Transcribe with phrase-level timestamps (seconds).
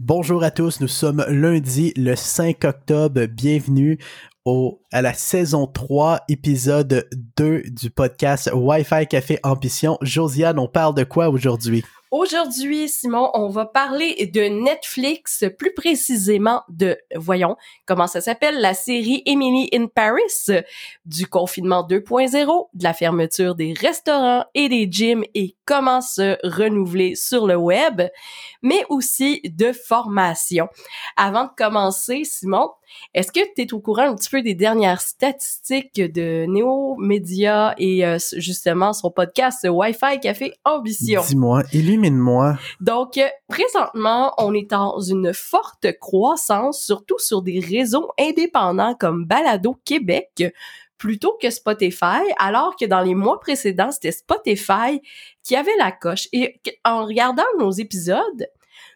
[0.00, 3.26] Bonjour à tous, nous sommes lundi le 5 octobre.
[3.26, 3.98] Bienvenue
[4.44, 9.98] au, à la saison 3, épisode 2 du podcast Wi-Fi Café Ambition.
[10.00, 11.82] Josiane, on parle de quoi aujourd'hui?
[12.10, 18.72] Aujourd'hui, Simon, on va parler de Netflix, plus précisément de, voyons, comment ça s'appelle, la
[18.72, 20.62] série Emily in Paris,
[21.04, 27.14] du confinement 2.0, de la fermeture des restaurants et des gyms et comment se renouveler
[27.14, 28.00] sur le web,
[28.62, 30.66] mais aussi de formation.
[31.16, 32.70] Avant de commencer, Simon,
[33.14, 37.74] est-ce que tu es au courant un petit peu des dernières statistiques de Néo Média
[37.78, 41.22] et euh, justement son podcast Wi-Fi Café Ambition?
[41.26, 41.62] Dis-moi,
[42.80, 49.76] Donc, présentement, on est dans une forte croissance, surtout sur des réseaux indépendants comme Balado
[49.84, 50.44] Québec,
[50.98, 55.00] plutôt que Spotify, alors que dans les mois précédents, c'était Spotify
[55.42, 56.28] qui avait la coche.
[56.32, 58.48] Et en regardant nos épisodes,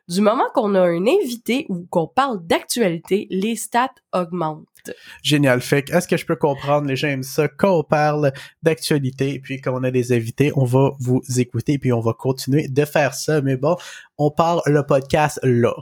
[0.09, 4.67] du moment qu'on a un invité ou qu'on parle d'actualité, les stats augmentent.
[5.23, 5.61] Génial.
[5.61, 9.61] Fait est-ce que je peux comprendre, les gens aiment ça, quand on parle d'actualité, puis
[9.61, 13.15] quand on a des invités, on va vous écouter, puis on va continuer de faire
[13.15, 13.41] ça.
[13.43, 13.77] Mais bon,
[14.19, 15.73] on parle le podcast là.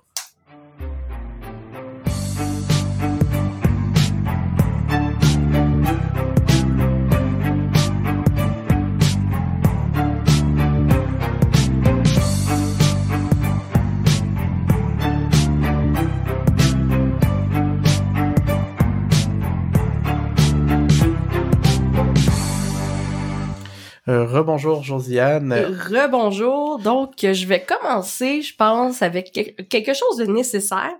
[24.08, 25.52] Euh, rebonjour Josiane.
[25.52, 26.78] Rebonjour.
[26.78, 29.30] Donc, je vais commencer, je pense, avec
[29.68, 30.94] quelque chose de nécessaire.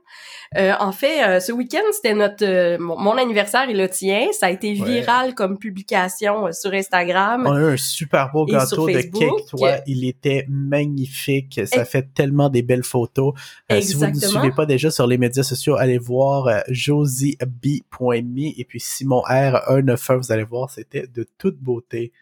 [0.59, 4.27] Euh, en fait, euh, ce week-end, c'était notre mon, anniversaire et le tien.
[4.33, 7.47] Ça a été viral comme publication sur Instagram.
[7.47, 9.77] On a eu un super beau gâteau de cake, toi.
[9.87, 11.61] Il était magnifique.
[11.64, 13.33] Ça fait tellement des belles photos.
[13.81, 18.64] si vous ne nous suivez pas déjà sur les médias sociaux, allez voir josieb.me et
[18.69, 20.17] puis Simon R191.
[20.19, 22.13] Vous allez voir, c'était de toute beauté.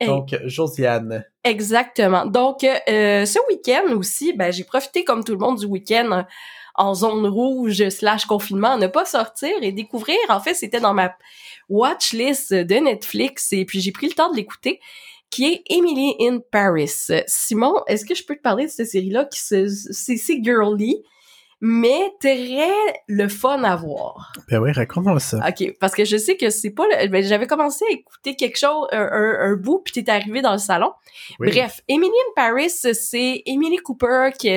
[0.00, 1.24] Donc, Josiane.
[1.44, 2.26] Exactement.
[2.26, 6.24] Donc, euh, ce week-end aussi, ben, j'ai profité comme tout le monde du week-end
[6.74, 10.18] en zone rouge slash confinement, ne pas sortir et découvrir.
[10.28, 11.14] En fait, c'était dans ma
[11.68, 14.80] watch list de Netflix et puis j'ai pris le temps de l'écouter
[15.30, 16.92] qui est Emily in Paris.
[17.26, 21.02] Simon, est-ce que je peux te parler de cette série-là qui c'est girly,
[21.60, 22.72] mais très
[23.06, 24.32] le fun à voir.
[24.50, 25.38] Ben oui, raconte-moi ça.
[25.48, 26.84] OK, parce que je sais que c'est pas...
[26.84, 27.08] Le...
[27.08, 29.08] Ben, j'avais commencé à écouter quelque chose, un,
[29.40, 30.92] un, bout, puis t'es arrivé dans le salon.
[31.38, 34.48] Bref, Emily in Paris, c'est Emily Cooper qui,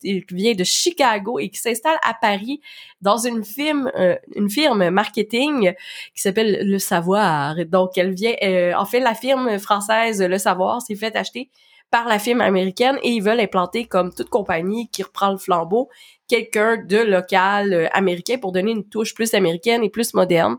[0.00, 2.60] qui, vient de Chicago et qui s'installe à Paris
[3.00, 5.72] dans une firme, euh, une firme marketing
[6.14, 7.54] qui s'appelle Le Savoir.
[7.66, 8.34] Donc, elle vient...
[8.42, 11.50] Euh, en fait, la firme française Le Savoir s'est fait acheter
[11.90, 15.88] par la firme américaine et ils veulent implanter comme toute compagnie qui reprend le flambeau
[16.30, 20.56] quelqu'un de local euh, américain pour donner une touche plus américaine et plus moderne.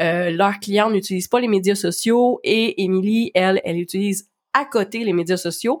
[0.00, 5.04] Euh, leurs clients n'utilisent pas les médias sociaux et Emily, elle, elle utilise à côté
[5.04, 5.80] les médias sociaux.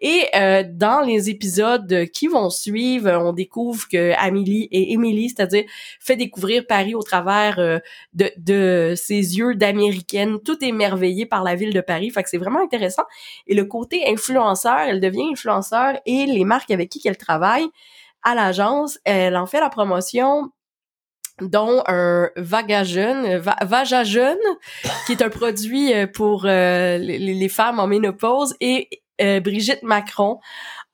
[0.00, 5.64] Et euh, dans les épisodes qui vont suivre, on découvre que Amélie et Emily, c'est-à-dire
[6.00, 7.78] fait découvrir Paris au travers euh,
[8.14, 12.10] de, de ses yeux d'américaine, tout émerveillé par la ville de Paris.
[12.10, 13.04] Fait que c'est vraiment intéressant.
[13.46, 17.68] Et le côté influenceur, elle devient influenceur et les marques avec qui elle travaille
[18.22, 20.50] à l'agence, elle en fait la promotion
[21.40, 24.36] dont un Vagajeune, Va jeune
[25.06, 28.88] qui est un produit euh, pour les, les, femmes en ménopause, et
[29.20, 30.38] euh, Brigitte Macron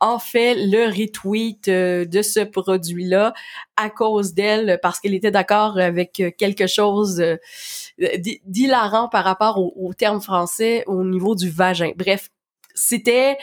[0.00, 3.32] a fait le retweet euh, de ce produit-là
[3.76, 7.22] à cause d'elle parce qu'elle était d'accord avec euh, quelque chose
[8.44, 11.92] d'hilarant par rapport au terme français au niveau du vagin.
[11.97, 12.28] Bref,
[12.76, 13.38] c'était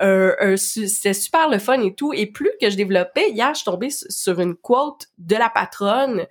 [0.00, 2.12] euh, super le fun et tout.
[2.14, 6.26] Et plus que je développais, hier, je suis tombée sur une quote de la patronne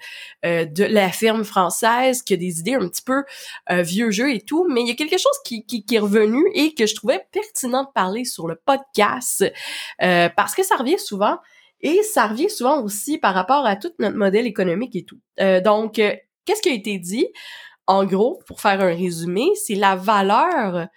[0.45, 3.23] euh, de la firme française qui a des idées un petit peu
[3.69, 4.65] euh, vieux jeu et tout.
[4.69, 7.25] Mais il y a quelque chose qui, qui, qui, est revenu et que je trouvais
[7.31, 9.43] pertinent de parler sur le podcast
[10.01, 11.37] euh, parce que ça revient souvent.
[11.81, 15.19] Et ça revient souvent aussi par rapport à tout notre modèle économique et tout.
[15.39, 17.27] Euh, donc, qu'est-ce qui a été dit?
[17.85, 20.87] En gros, pour faire un résumé, c'est la valeur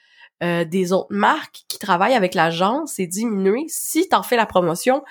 [0.42, 4.46] euh, des autres marques qui travaillent avec l'agence, c'est diminué si tu en fais la
[4.46, 5.02] promotion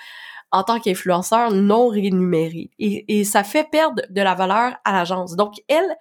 [0.50, 2.70] en tant qu'influenceur non rémunéré.
[2.78, 5.36] Et, ça fait perdre de la valeur à l'agence.
[5.36, 5.96] Donc, elle,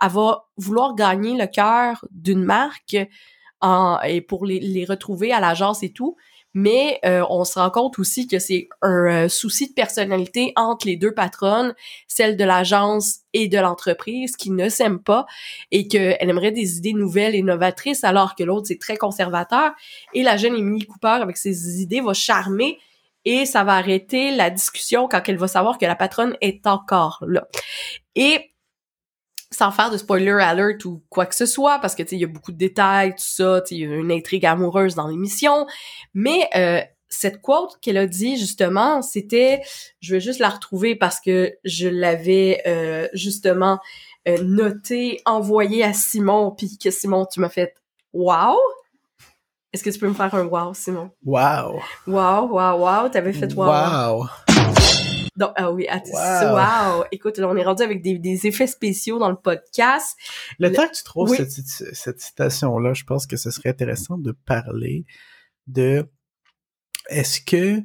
[0.00, 2.96] elle va vouloir gagner le cœur d'une marque
[4.04, 6.16] et pour les, les retrouver à l'agence et tout
[6.54, 10.86] mais euh, on se rend compte aussi que c'est un euh, souci de personnalité entre
[10.86, 11.74] les deux patronnes,
[12.08, 15.26] celle de l'agence et de l'entreprise, qui ne s'aiment pas
[15.70, 19.72] et qu'elle aimerait des idées nouvelles et novatrices, alors que l'autre, c'est très conservateur.
[20.14, 22.78] Et la jeune Emily Cooper, avec ses idées, va charmer
[23.24, 27.22] et ça va arrêter la discussion quand elle va savoir que la patronne est encore
[27.26, 27.46] là.
[28.14, 28.51] Et
[29.52, 32.20] sans faire de spoiler alert ou quoi que ce soit, parce que tu sais, il
[32.20, 35.66] y a beaucoup de détails, tout ça, il y a une intrigue amoureuse dans l'émission,
[36.14, 39.62] mais euh, cette quote qu'elle a dit justement, c'était,
[40.00, 43.78] je vais juste la retrouver parce que je l'avais euh, justement
[44.28, 47.74] euh, noté, envoyé à Simon, puis que Simon, tu m'as fait
[48.12, 48.56] wow.
[49.72, 51.10] Est-ce que tu peux me faire un wow, Simon?
[51.24, 51.80] Wow.
[52.06, 53.08] Wow, wow, wow.
[53.08, 53.66] T'avais fait wow.
[53.66, 54.26] Wow.
[55.36, 57.04] Donc, ah oui, attends, wow.
[57.10, 60.16] Écoute, on est rendu avec des, effets spéciaux dans le podcast.
[60.58, 64.32] Le, temps que tu trouves cette, cette citation-là, je pense que ce serait intéressant de
[64.32, 65.06] parler
[65.66, 66.06] de
[67.08, 67.80] est-ce que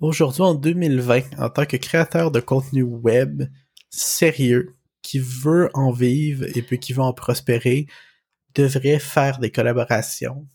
[0.00, 3.44] aujourd'hui en 2020, en tant que créateur de contenu web
[3.90, 7.86] sérieux, qui veut en vivre et puis qui veut en prospérer,
[8.54, 10.46] devrait faire des collaborations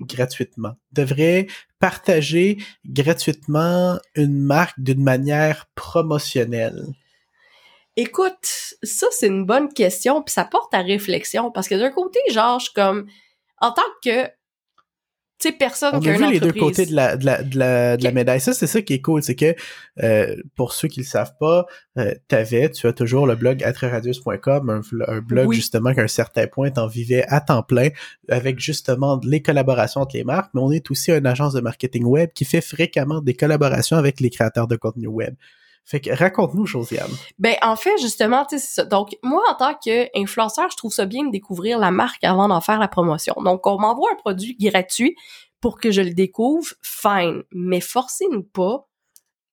[0.00, 1.46] gratuitement, devrait
[1.78, 6.84] partager gratuitement une marque d'une manière promotionnelle?
[7.96, 12.18] Écoute, ça c'est une bonne question, puis ça porte à réflexion parce que d'un côté,
[12.30, 13.06] genre, je comme
[13.60, 14.28] en tant que
[15.40, 17.96] tu sais, personne On a vu les deux côtés de la, de la, de la,
[17.96, 18.40] de la médaille.
[18.40, 19.22] Ça, c'est ça qui est cool.
[19.22, 19.54] C'est que,
[20.02, 21.66] euh, pour ceux qui le savent pas,
[21.98, 26.46] euh, t'avais, tu as toujours le blog atreradius.com, un, un, blog justement qu'à un certain
[26.46, 27.88] point t'en vivais à temps plein
[28.28, 32.04] avec justement les collaborations entre les marques, mais on est aussi une agence de marketing
[32.04, 35.34] web qui fait fréquemment des collaborations avec les créateurs de contenu web.
[35.84, 37.10] Fait que raconte-nous, Josiane.
[37.38, 38.84] Ben en fait, justement, tu sais, c'est ça.
[38.84, 42.62] Donc moi, en tant qu'influenceur, je trouve ça bien de découvrir la marque avant d'en
[42.62, 43.34] faire la promotion.
[43.44, 45.14] Donc on m'envoie un produit gratuit
[45.60, 47.42] pour que je le découvre, fine.
[47.52, 48.88] Mais forcez-nous pas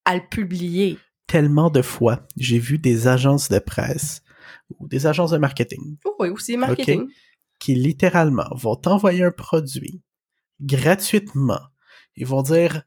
[0.06, 0.98] à le publier.
[1.28, 4.22] Tellement de fois, j'ai vu des agences de presse
[4.80, 5.98] ou des agences de marketing.
[6.06, 7.10] Oh oui, aussi marketing.
[7.60, 10.02] qui littéralement vont t'envoyer un produit
[10.62, 11.62] gratuitement.
[12.16, 12.84] Ils vont dire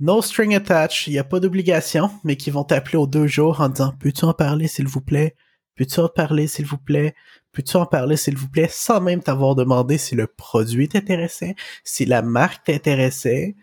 [0.00, 3.60] no string attached, il n'y a pas d'obligation, mais qui vont t'appeler aux deux jours
[3.60, 5.36] en disant Peux-tu en parler, s'il vous plaît?
[5.76, 7.14] Peux-tu en parler, s'il vous plaît?
[7.52, 11.54] Peux-tu en parler, s'il vous plaît, sans même t'avoir demandé si le produit t'intéressait,
[11.84, 13.56] si la marque t'intéressait,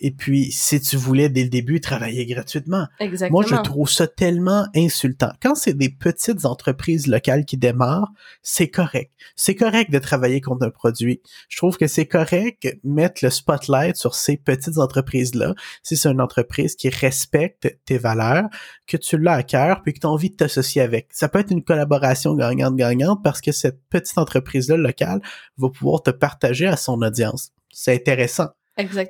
[0.00, 2.86] et puis si tu voulais dès le début travailler gratuitement.
[2.98, 3.40] Exactement.
[3.40, 5.32] Moi, je trouve ça tellement insultant.
[5.42, 8.10] Quand c'est des petites entreprises locales qui démarrent,
[8.42, 9.12] c'est correct.
[9.36, 11.20] C'est correct de travailler contre un produit.
[11.48, 15.54] Je trouve que c'est correct mettre le spotlight sur ces petites entreprises-là.
[15.82, 18.48] Si c'est une entreprise qui respecte tes valeurs,
[18.86, 21.08] que tu l'as à cœur, puis que tu as envie de t'associer avec.
[21.12, 25.20] Ça peut être une collaboration gagnante-gagnante parce que cette petite entreprise-là locale
[25.58, 27.52] va pouvoir te partager à son audience.
[27.70, 28.48] C'est intéressant.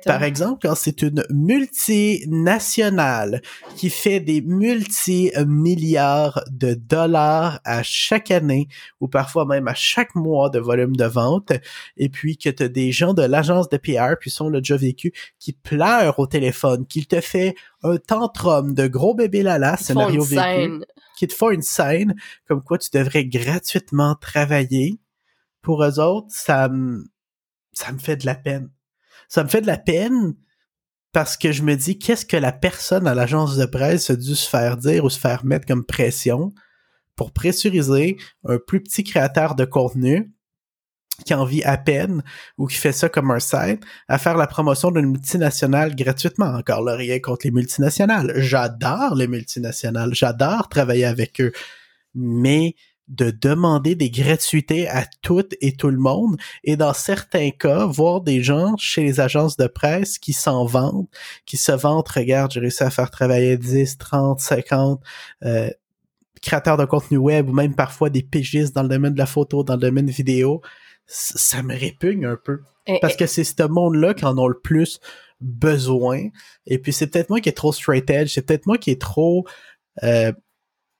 [0.05, 3.41] Par exemple, quand c'est une multinationale
[3.75, 8.67] qui fait des multi-milliards de dollars à chaque année
[8.99, 11.51] ou parfois même à chaque mois de volume de vente,
[11.97, 14.77] et puis que tu as des gens de l'agence de PR, puis sont le déjà
[14.77, 20.23] vécu, qui pleurent au téléphone, qui te fait un tantrum de gros bébé lala, scénario
[20.23, 20.81] vécu,
[21.17, 22.15] qui te font une scène
[22.47, 24.99] comme quoi tu devrais gratuitement travailler,
[25.61, 26.69] pour eux autres, ça
[27.73, 28.69] ça me fait de la peine
[29.31, 30.33] ça me fait de la peine
[31.13, 34.35] parce que je me dis qu'est-ce que la personne à l'agence de presse a dû
[34.35, 36.53] se faire dire ou se faire mettre comme pression
[37.15, 40.33] pour pressuriser un plus petit créateur de contenu
[41.25, 42.23] qui en vit à peine
[42.57, 46.53] ou qui fait ça comme un site à faire la promotion d'une multinationale gratuitement?
[46.53, 48.33] Encore là, rien contre les multinationales.
[48.35, 50.13] J'adore les multinationales.
[50.13, 51.53] J'adore travailler avec eux.
[52.15, 52.75] Mais
[53.11, 58.21] de demander des gratuités à toutes et tout le monde et dans certains cas, voir
[58.21, 61.07] des gens chez les agences de presse qui s'en vendent,
[61.45, 65.01] qui se vantent, regarde, j'ai réussi à faire travailler 10, 30, 50
[65.43, 65.69] euh,
[66.41, 69.63] créateurs de contenu web ou même parfois des pigistes dans le domaine de la photo,
[69.63, 70.61] dans le domaine vidéo,
[71.05, 72.61] ça me répugne un peu.
[73.01, 74.99] Parce que c'est ce monde-là qui en ont le plus
[75.39, 76.29] besoin.
[76.65, 79.01] Et puis c'est peut-être moi qui est trop straight edge, c'est peut-être moi qui est
[79.01, 79.45] trop
[80.03, 80.31] euh,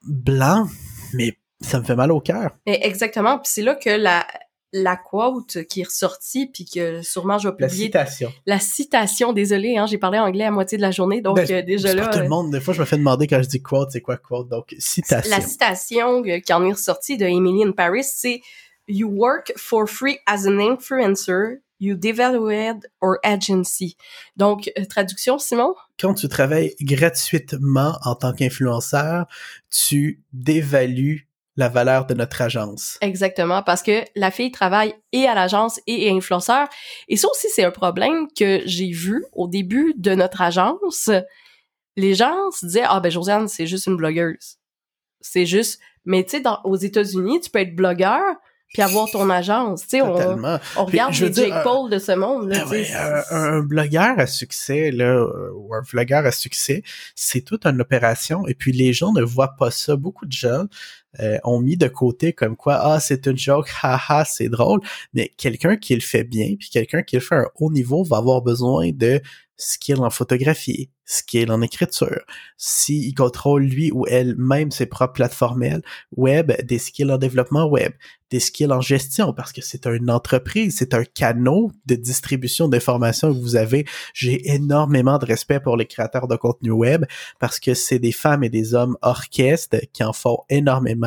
[0.04, 0.68] blanc,
[1.14, 2.52] mais ça me fait mal au cœur.
[2.66, 3.38] Exactement.
[3.38, 4.26] Puis c'est là que la,
[4.74, 7.92] la quote qui est ressortie, puis que sûrement je vais publier.
[7.94, 8.34] La citation.
[8.46, 11.62] La citation, désolé, hein, j'ai parlé anglais à moitié de la journée, donc ben, euh,
[11.62, 12.04] déjà là.
[12.04, 14.02] Pour tout le monde, des fois, je me fais demander quand je dis quote, c'est
[14.02, 15.30] quoi quote, donc citation.
[15.30, 18.42] La citation qui en est ressortie de Emily in Paris, c'est
[18.88, 21.62] You work for free as an influencer.
[21.80, 23.98] You devalued our agency.
[24.38, 25.74] Donc, euh, traduction, Simon?
[26.00, 29.26] Quand tu travailles gratuitement en tant qu'influenceur,
[29.72, 31.28] tu dévalues
[31.58, 32.98] la valeur de notre agence.
[33.02, 36.68] Exactement, parce que la fille travaille et à l'agence et est influenceur.
[37.08, 41.10] Et ça aussi, c'est un problème que j'ai vu au début de notre agence.
[41.98, 44.58] Les gens se disaient, ah ben Josiane, c'est juste une blogueuse.
[45.20, 48.24] C'est juste, mais tu sais, aux États-Unis, tu peux être blogueur,
[48.74, 49.82] puis avoir ton agence.
[49.82, 50.16] Tu sais, on,
[50.78, 52.50] on regarde les Jake Paul de ce monde.
[52.50, 56.82] Là, ben un, un, blogueur à succès, là, ou un vlogueur à succès,
[57.14, 58.48] c'est toute une opération.
[58.48, 59.98] Et puis les gens ne voient pas ça.
[59.98, 60.68] Beaucoup de gens
[61.20, 64.80] euh, ont mis de côté comme quoi ah c'est une joke, haha c'est drôle.
[65.14, 68.04] Mais quelqu'un qui le fait bien, puis quelqu'un qui le fait à un haut niveau
[68.04, 69.22] va avoir besoin de
[69.62, 72.22] skill en photographie, skill en écriture,
[72.58, 75.82] s'il contrôle lui ou elle même ses propres plateformes
[76.16, 77.92] web, des skills en développement web,
[78.32, 83.34] des skills en gestion, parce que c'est une entreprise, c'est un canot de distribution d'informations
[83.34, 83.86] que vous avez.
[84.14, 87.06] J'ai énormément de respect pour les créateurs de contenu web,
[87.40, 91.01] parce que c'est des femmes et des hommes orchestres qui en font énormément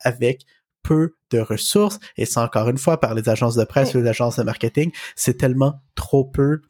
[0.00, 0.42] avec
[0.82, 4.08] peu de ressources, et c'est encore une fois par les agences de presse ou les
[4.08, 6.62] agences de marketing, c'est tellement trop peu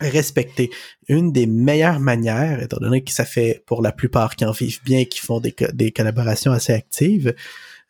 [0.00, 0.70] respecter.
[1.08, 4.82] Une des meilleures manières, étant donné que ça fait pour la plupart qui en vivent
[4.84, 7.34] bien et qui font des, des collaborations assez actives,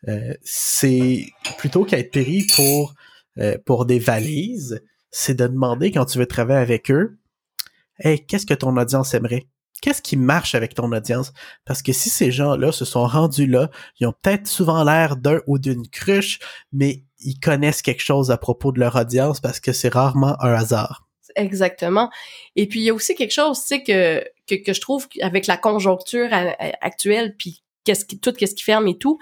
[0.07, 1.25] euh, c'est
[1.57, 2.93] plutôt qu'à être pris pour,
[3.39, 7.17] euh, pour des valises, c'est de demander quand tu veux travailler avec eux,
[7.99, 9.47] hey, qu'est-ce que ton audience aimerait?
[9.81, 11.33] Qu'est-ce qui marche avec ton audience?
[11.65, 13.69] Parce que si ces gens-là se sont rendus là,
[13.99, 16.39] ils ont peut-être souvent l'air d'un ou d'une cruche,
[16.71, 20.53] mais ils connaissent quelque chose à propos de leur audience parce que c'est rarement un
[20.53, 21.07] hasard.
[21.35, 22.09] Exactement.
[22.55, 25.45] Et puis il y a aussi quelque chose, tu sais que, que, je trouve avec
[25.45, 26.29] la conjoncture
[26.81, 29.19] actuelle, puis tout qu'est-ce qui ferme et tout,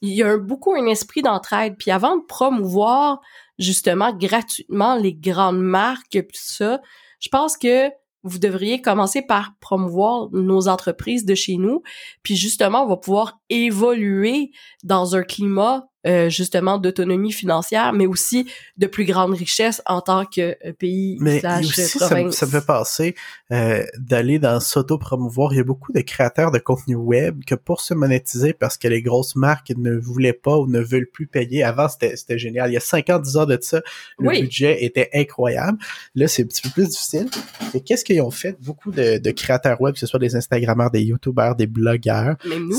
[0.00, 1.76] il y a beaucoup un esprit d'entraide.
[1.76, 3.20] Puis avant de promouvoir
[3.58, 6.80] justement gratuitement les grandes marques puis ça,
[7.18, 7.90] je pense que
[8.22, 11.82] vous devriez commencer par promouvoir nos entreprises de chez nous,
[12.22, 14.50] puis justement on va pouvoir évoluer
[14.82, 20.24] dans un climat euh, justement d'autonomie financière, mais aussi de plus grande richesse en tant
[20.24, 23.16] que euh, pays mais aussi, Ça, me fait passer
[23.50, 25.52] euh, d'aller dans s'auto-promouvoir.
[25.52, 28.86] Il y a beaucoup de créateurs de contenu web que pour se monétiser parce que
[28.86, 31.64] les grosses marques ne voulaient pas ou ne veulent plus payer.
[31.64, 32.70] Avant, c'était génial.
[32.70, 33.82] Il y a 50 ans de ça,
[34.20, 35.78] le budget était incroyable.
[36.14, 37.28] Là, c'est un petit peu plus difficile.
[37.74, 38.56] Et qu'est-ce qu'ils ont fait?
[38.60, 42.36] Beaucoup de, de créateurs web, que ce soit des Instagrammeurs, des YouTubers, des blogueurs,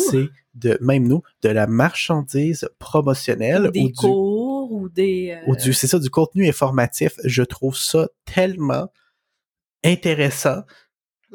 [0.09, 5.73] c'est de même nous de la marchandise promotionnelle ou des cours ou des euh, du
[5.73, 7.13] c'est ça du contenu informatif.
[7.23, 8.91] Je trouve ça tellement
[9.83, 10.63] intéressant.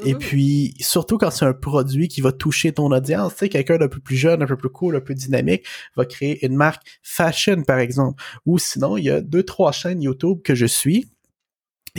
[0.05, 0.19] Et mm-hmm.
[0.19, 3.87] puis surtout quand c'est un produit qui va toucher ton audience tu sais quelqu'un d'un
[3.87, 5.65] peu plus jeune un peu plus cool un peu dynamique
[5.97, 8.23] va créer une marque fashion par exemple.
[8.45, 11.09] Ou sinon il y a deux trois chaînes YouTube que je suis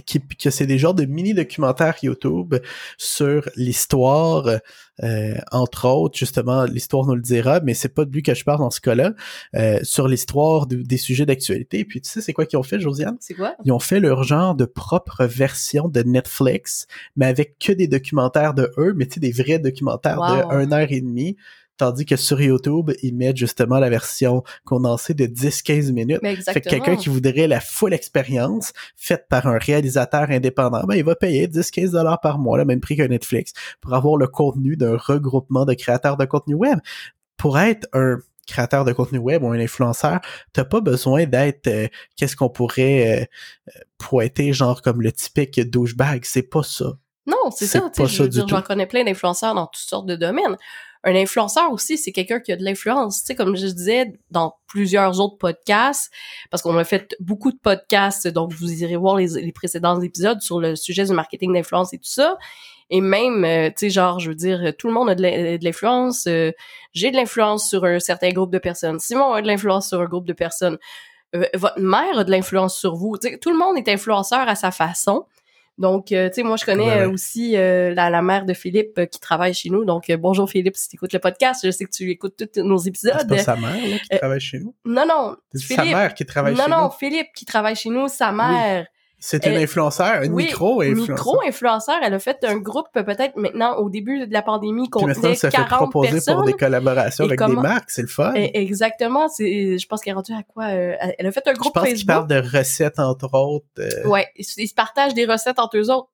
[0.01, 2.55] qui, que c'est des genres de mini documentaires YouTube
[2.97, 4.59] sur l'histoire,
[5.03, 8.43] euh, entre autres, justement, l'histoire nous le dira, mais c'est pas de lui que je
[8.43, 9.13] parle dans ce cas-là,
[9.55, 11.85] euh, sur l'histoire des sujets d'actualité.
[11.85, 13.17] Puis tu sais, c'est quoi qu'ils ont fait, Josiane?
[13.19, 13.55] C'est quoi?
[13.63, 18.53] Ils ont fait leur genre de propre version de Netflix, mais avec que des documentaires
[18.53, 21.37] de eux, mais tu sais, des vrais documentaires de 1 heure et demie
[21.77, 26.21] Tandis que sur YouTube, ils mettent justement la version condensée de 10-15 minutes.
[26.21, 31.03] Fait que quelqu'un qui voudrait la full expérience faite par un réalisateur indépendant, ben, il
[31.03, 34.77] va payer 10-15 dollars par mois, le même prix que Netflix, pour avoir le contenu
[34.77, 36.79] d'un regroupement de créateurs de contenu web.
[37.37, 40.21] Pour être un créateur de contenu web ou un influenceur,
[40.53, 43.27] t'as pas besoin d'être euh, qu'est-ce qu'on pourrait
[43.67, 46.93] euh, pointer genre comme le typique douchebag, c'est pas ça.
[47.27, 47.89] Non, c'est ça.
[47.95, 50.57] Pas ça du J'en connais plein d'influenceurs dans toutes sortes de domaines
[51.05, 53.21] un influenceur aussi, c'est quelqu'un qui a de l'influence.
[53.21, 56.11] Tu sais, comme je disais dans plusieurs autres podcasts,
[56.49, 60.59] parce qu'on a fait beaucoup de podcasts, donc vous irez voir les, précédents épisodes sur
[60.59, 62.37] le sujet du marketing d'influence et tout ça.
[62.89, 66.25] Et même, euh, tu sais, genre, je veux dire, tout le monde a de l'influence.
[66.27, 66.51] Euh,
[66.93, 68.99] j'ai de l'influence sur un certain groupe de personnes.
[68.99, 70.77] Simon a de l'influence sur un groupe de personnes.
[71.35, 73.15] Euh, votre mère a de l'influence sur vous.
[73.21, 75.25] sais, tout le monde est influenceur à sa façon.
[75.77, 79.09] Donc, euh, tu sais, moi, je connais euh, aussi euh, la, la, mère de Philippe
[79.11, 79.83] qui travaille chez nous.
[79.83, 82.77] Donc, bonjour Philippe, si tu écoutes le podcast, je sais que tu écoutes tous nos
[82.77, 83.15] épisodes.
[83.19, 84.73] C'est pas sa mère là, qui travaille chez nous?
[84.85, 85.35] Non, non.
[85.53, 86.69] C'est sa mère qui travaille chez nous?
[86.69, 88.87] Non, non, Philippe qui travaille chez nous, sa mère.
[89.19, 91.15] C'est une influenceur, une micro-influenceur.
[91.15, 91.95] micro-influenceur.
[92.03, 95.49] Elle a fait un groupe peut-être maintenant au début de la pandémie qu'on contenait ça
[95.49, 98.33] 40 fait proposer pour des collaborations avec des marques, c'est le fun.
[98.35, 101.53] E, exactement, c'est je pense qu'elle est rendue à quoi euh, elle a fait un
[101.53, 101.87] groupe Facebook.
[101.87, 103.65] Je pense qu'il parle de recettes entre autres.
[103.79, 104.07] Euh.
[104.07, 106.09] Ouais, ils se partagent des recettes entre eux autres.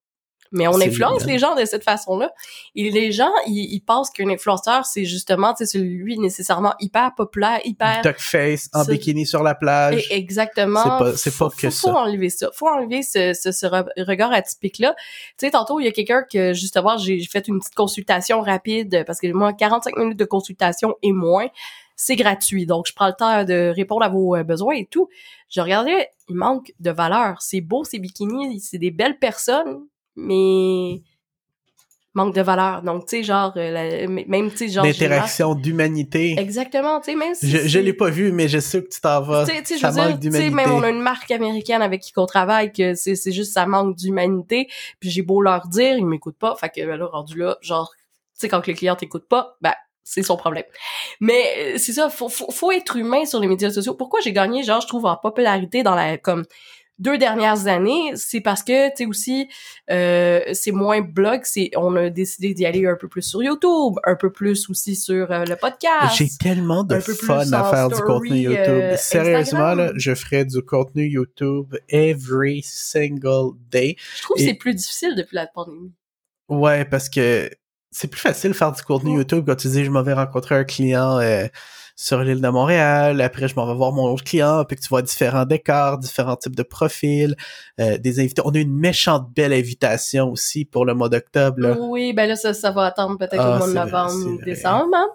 [0.51, 2.31] Mais on influence les gens de cette façon-là.
[2.75, 7.59] Et les gens, ils, pensent qu'un influenceur, c'est justement, tu sais, celui nécessairement hyper populaire,
[7.63, 8.01] hyper...
[8.01, 10.07] Duck face, en bikini sur la plage.
[10.11, 10.99] Exactement.
[11.15, 11.89] C'est pas, pas que ça.
[11.89, 12.49] Faut enlever ça.
[12.53, 14.93] Faut enlever ce, ce, ce regard atypique-là.
[15.37, 19.03] Tu sais, tantôt, il y a quelqu'un que, justement, j'ai fait une petite consultation rapide,
[19.05, 21.47] parce que moi, 45 minutes de consultation et moins,
[21.95, 22.65] c'est gratuit.
[22.65, 25.07] Donc, je prends le temps de répondre à vos euh, besoins et tout.
[25.49, 27.41] Je regardais, il manque de valeur.
[27.41, 31.01] C'est beau, ces bikinis, c'est des belles personnes, mais
[32.13, 32.81] manque de valeur.
[32.81, 34.83] Donc, tu sais, genre, euh, la- même, tu sais, genre...
[34.83, 36.35] D'interaction, d'humanité.
[36.37, 37.49] Exactement, tu sais, même si...
[37.49, 39.45] Je, je l'ai pas vu, mais je sais que tu t'en vas.
[39.45, 42.01] Tu sais, je Ça veux dire, tu sais, même on a une marque américaine avec
[42.01, 44.67] qui on travaille que c'est c'est juste ça manque d'humanité.
[44.99, 46.53] Puis j'ai beau leur dire, ils m'écoutent pas.
[46.55, 49.73] Fait que ben là, rendu là, genre, tu sais, quand le client t'écoute pas, ben
[50.03, 50.65] c'est son problème.
[51.21, 53.93] Mais euh, c'est ça, faut, faut, faut être humain sur les médias sociaux.
[53.93, 56.43] Pourquoi j'ai gagné, genre, je trouve en popularité dans la comme
[57.01, 59.49] deux dernières années, c'est parce que tu sais aussi
[59.89, 63.95] euh, c'est moins blog, c'est on a décidé d'y aller un peu plus sur YouTube,
[64.05, 66.15] un peu plus aussi sur euh, le podcast.
[66.15, 68.57] J'ai tellement de fun à faire du contenu YouTube.
[68.67, 69.77] euh, Sérieusement, Instagram.
[69.77, 73.95] là, je ferais du contenu YouTube every single day.
[74.17, 75.91] Je trouve que c'est plus difficile depuis la pandémie.
[76.49, 77.49] Ouais, parce que
[77.89, 79.17] c'est plus facile de faire du contenu.
[79.17, 81.47] YouTube quand tu dis je m'en vais rencontrer un client euh,
[82.03, 84.87] sur l'île de Montréal, après je m'en vais voir mon autre client, puis que tu
[84.89, 87.35] vois différents décors, différents types de profils,
[87.79, 88.41] euh, des invités.
[88.43, 91.59] On a une méchante belle invitation aussi pour le mois d'octobre.
[91.59, 91.77] là.
[91.79, 94.45] Oui, ben là, ça, ça va attendre peut-être Ah, au mois de novembre, vrai.
[94.45, 94.95] décembre.
[94.95, 95.07] hein.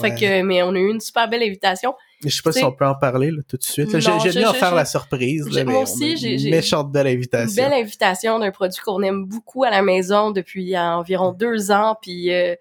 [0.00, 1.94] Fait que, mais on a eu une super belle invitation.
[2.24, 3.92] Je sais pas si on peut en parler là, tout de suite.
[3.92, 3.98] là.
[4.00, 5.46] J'ai Non, en faire je- la surprise.
[5.50, 7.62] Là, mais moi aussi, une j'ai- j'ai- méchante belle Une invitation.
[7.62, 11.96] belle invitation d'un produit qu'on aime beaucoup à la maison depuis environ deux ans.
[12.00, 12.54] Puis euh,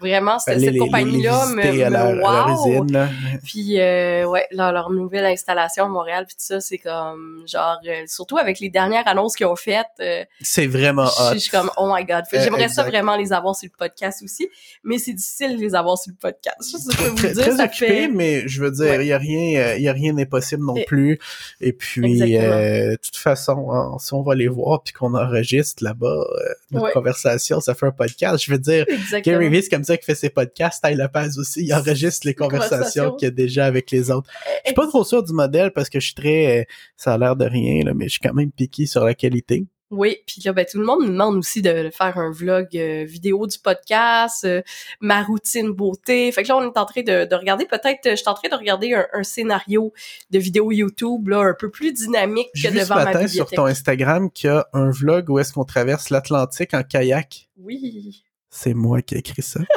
[0.00, 2.84] vraiment, cette, compagnie-là me, leur, me leur wow.
[2.90, 3.08] Là.
[3.44, 7.78] Puis euh, ouais, leur, leur nouvelle installation à Montréal, puis tout ça, c'est comme genre
[7.86, 11.34] euh, surtout avec les dernières annonces qu'ils ont faites, euh, C'est vraiment je hot.
[11.34, 12.24] je suis comme oh my god.
[12.32, 14.48] Euh, J'aimerais ça vraiment les avoir sur le podcast aussi,
[14.84, 16.56] mais c'est difficile de les avoir sur le podcast.
[16.62, 19.06] Je peux vous très, dire, très ça occupé, fait mais je veux dire, il Ouais.
[19.06, 21.18] y a rien, euh, il y a rien d'impossible non Et- plus.
[21.60, 25.84] Et puis, euh, de toute façon, hein, si on va les voir puis qu'on enregistre
[25.84, 26.92] là-bas euh, notre Ouais.
[26.92, 28.44] conversation, ça fait un podcast.
[28.44, 29.36] Je veux dire, exactement.
[29.38, 30.82] Gary Vee, comme ça qu'il fait ses podcasts.
[30.84, 33.16] Ty Lopez aussi, il enregistre les conversations conversations.
[33.16, 34.30] qu'il y a déjà avec les autres.
[34.64, 36.64] Je suis pas trop sûr du modèle parce que je suis très, euh,
[36.96, 39.66] ça a l'air de rien là, mais je suis quand même piqué sur la qualité.
[39.90, 43.04] Oui, puis là, ben, tout le monde nous demande aussi de faire un vlog euh,
[43.04, 44.62] vidéo du podcast, euh,
[45.00, 46.30] ma routine beauté.
[46.30, 48.48] Fait que là, on est en train de, de regarder peut-être, je suis en train
[48.48, 49.92] de regarder un, un scénario
[50.30, 53.50] de vidéo YouTube là, un peu plus dynamique que vu ce devant ma matin sur
[53.50, 57.48] ton Instagram qu'il y a un vlog où est-ce qu'on traverse l'Atlantique en kayak.
[57.56, 58.22] Oui.
[58.52, 59.60] C'est moi qui ai écrit ça.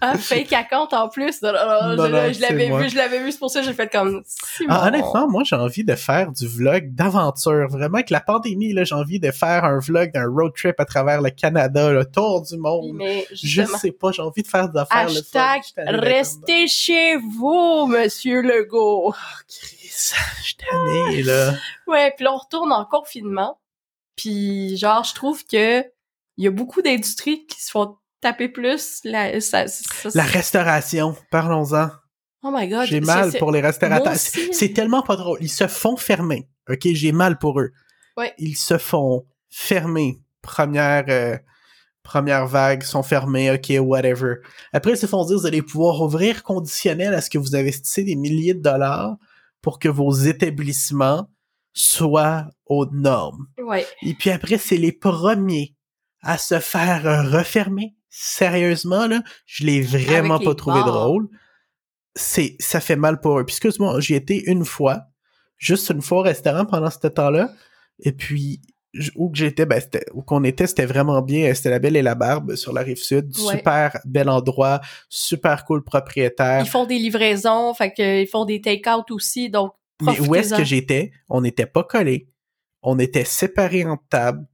[0.00, 1.42] Ah, fake account en plus.
[1.42, 3.74] Non, non, non, je, je l'avais vu, je l'avais vu, c'est pour ça que j'ai
[3.74, 4.22] fait comme.
[4.68, 7.68] Ah, honnêtement, moi, j'ai envie de faire du vlog d'aventure.
[7.68, 10.84] Vraiment, avec la pandémie, là, j'ai envie de faire un vlog d'un road trip à
[10.84, 12.92] travers le Canada, le tour du monde.
[12.94, 15.08] mais Je sais pas, j'ai envie de faire des affaires.
[15.08, 15.40] le fun.
[15.40, 19.12] hashtag d'être restez chez vous, Monsieur Legault.
[19.12, 19.16] dedans.
[19.48, 20.12] Chris,
[20.44, 21.52] je tanné, là.
[21.86, 23.58] Ouais, puis on retourne en confinement.
[24.16, 25.84] Puis genre, je trouve que
[26.40, 29.00] il y a beaucoup d'industries qui se font taper plus.
[29.04, 31.88] La, ça, ça- La restauration, parlons-en.
[32.42, 32.86] oh my god.
[32.86, 34.16] J'ai mal pour les restaurateurs.
[34.16, 35.38] C'est c'est tellement pas drôle.
[35.42, 36.48] Ils se font fermer.
[36.68, 37.72] OK, j'ai mal pour eux.
[38.16, 38.32] Ouais.
[38.38, 40.20] Ils se font fermer.
[40.42, 41.36] Première euh,
[42.02, 44.36] première vague sont fermés, OK, whatever.
[44.72, 48.02] Après ils se font dire vous allez pouvoir ouvrir conditionnel à ce que vous investissez
[48.04, 49.16] des milliers de dollars
[49.62, 51.28] pour que vos établissements
[51.74, 53.46] soient aux normes.
[53.62, 53.86] Ouais.
[54.02, 55.76] Et puis après, c'est les premiers
[56.22, 57.94] à se faire euh, refermer.
[58.08, 60.92] Sérieusement, là, je l'ai vraiment Avec pas trouvé bars.
[60.92, 61.28] drôle.
[62.14, 63.46] C'est, ça fait mal pour eux.
[63.46, 65.04] Puis excuse-moi, j'y étais une fois,
[65.58, 67.52] juste une fois au restaurant pendant ce temps-là.
[68.00, 68.60] Et puis,
[69.14, 71.54] où que j'étais, ben, c'était, où qu'on était, c'était vraiment bien.
[71.54, 73.26] C'était la Belle et la Barbe sur la rive sud.
[73.38, 73.56] Ouais.
[73.56, 76.62] Super bel endroit, super cool propriétaire.
[76.64, 80.54] Ils font des livraisons, fait que ils font des take-out aussi, donc Mais où est-ce
[80.54, 81.12] que j'étais?
[81.28, 82.28] On n'était pas collés.
[82.82, 84.46] On était séparés en table.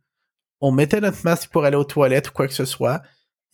[0.61, 3.03] On mettait notre masque pour aller aux toilettes ou quoi que ce soit.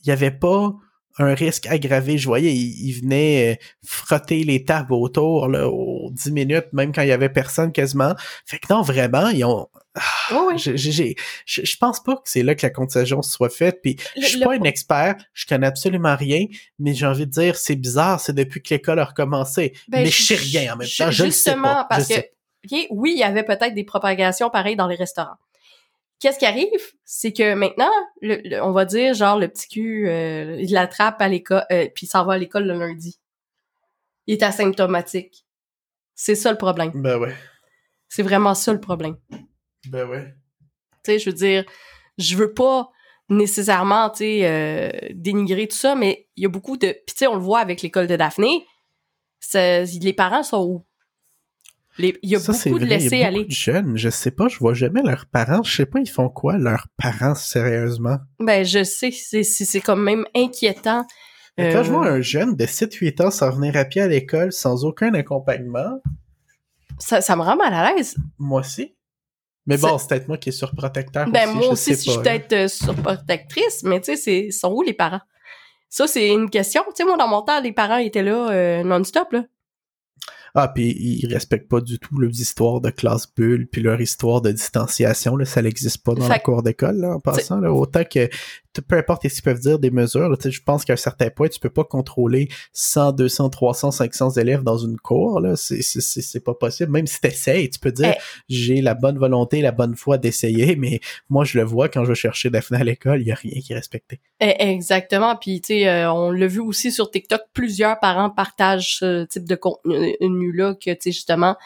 [0.05, 0.73] Il n'y avait pas
[1.19, 2.17] un risque aggravé.
[2.17, 6.93] Je voyais, ils il venaient euh, frotter les tables autour, là, aux 10 minutes, même
[6.93, 8.15] quand il y avait personne quasiment.
[8.47, 9.69] Fait que non, vraiment, ils ont,
[10.31, 10.55] Oh, oui.
[10.59, 13.81] j'ai- j'ai- j'ai- je je pense pas que c'est là que la contagion soit faite.
[13.83, 16.47] Puis Le- je suis le- pas un expert, je connais absolument rien,
[16.79, 19.75] mais j'ai envie de dire c'est bizarre, c'est depuis que l'école a recommencé.
[19.88, 21.87] Ben, mais je sais rien en même temps, je le sais Justement, pas.
[21.91, 22.15] parce je que,
[22.71, 25.37] sais oui, il y avait peut-être des propagations pareilles dans les restaurants.
[26.23, 26.69] Qu'est-ce qui arrive?
[27.05, 31.21] C'est que maintenant, le, le- on va dire, genre, le petit cul, euh, il l'attrape
[31.21, 33.19] à l'école, euh, puis il s'en va à l'école le lundi.
[34.29, 35.45] Il est asymptomatique.
[36.15, 36.93] C'est ça le problème.
[36.95, 37.35] Ben ouais.
[38.09, 39.17] C'est vraiment ça le problème.
[39.89, 40.33] Ben ouais.
[41.05, 41.65] Tu sais, je veux dire,
[42.19, 42.89] je veux pas
[43.29, 46.93] nécessairement, tu sais, euh, dénigrer tout ça, mais il y a beaucoup de...
[47.05, 48.65] Puis tu sais, on le voit avec l'école de Daphné,
[49.55, 50.87] les parents sont où?
[51.98, 53.44] Les- Il y a Ça, beaucoup de laisser aller.
[53.44, 56.28] de jeunes, je sais pas, je vois jamais leurs parents, je sais pas ils font
[56.31, 58.18] quoi leurs parents sérieusement?
[58.40, 61.07] Ben, je sais, c'est c'est quand même inquiétant.
[61.59, 64.09] Mais Quand Euh, je vois un jeune de 7-8 ans s'en venir à pied à
[64.09, 66.00] l'école sans aucun accompagnement,
[66.98, 68.16] ça, ça me rend mal à l'aise.
[68.38, 68.94] moi aussi.
[69.66, 71.28] Mais bon, c'est peut-être moi qui est surprotecteur.
[71.31, 74.16] Ben, aussi, moi je aussi, sais je suis pas, peut-être euh, surprotectrice, mais tu sais,
[74.16, 75.20] c'est, sont où les parents?
[75.88, 76.83] Ça, c'est une question.
[76.88, 79.44] Tu sais, moi, dans mon temps, les parents étaient là euh, non-stop, là.
[80.55, 84.43] Ah, puis ils respectent pas du tout leurs histoires de classe bulle, puis leur histoire
[84.43, 87.59] de distanciation, là, ça n'existe pas dans Fait la cour d'école, là, en passant.
[87.59, 88.29] Là, autant que,
[88.81, 90.97] peu importe ce qu'ils peuvent dire des mesures, là, tu sais, je pense qu'à un
[90.97, 95.57] certain point, tu peux pas contrôler 100, 200, 300, 500 élèves dans une cour, là,
[95.57, 96.91] c'est, c'est, c'est pas possible.
[96.93, 98.21] Même si t'essayes, tu peux dire, Eh.
[98.49, 102.09] j'ai la bonne volonté, la bonne foi d'essayer, mais moi, je le vois quand je
[102.11, 104.21] vais chercher Daphné à l'école, il y a rien qui est respecté.
[104.41, 105.37] Eh, Exactement.
[105.37, 109.47] Puis, tu sais, euh, on l'a vu aussi sur TikTok, plusieurs parents partagent ce type
[109.47, 111.57] de contenu-là que, tu sais, justement,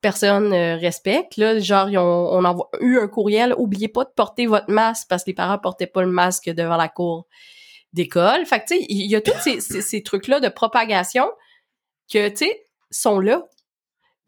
[0.00, 1.36] personne euh, respecte.
[1.36, 5.30] Là, genre, on a eu un courriel, oubliez pas de porter votre masque parce que
[5.30, 7.26] les parents portaient pas le masque devant la cour
[7.92, 8.44] d'école.
[8.46, 11.26] Fait que, tu sais, il y a tous ces, ces, trucs-là de propagation
[12.12, 13.44] que, tu sais, sont là.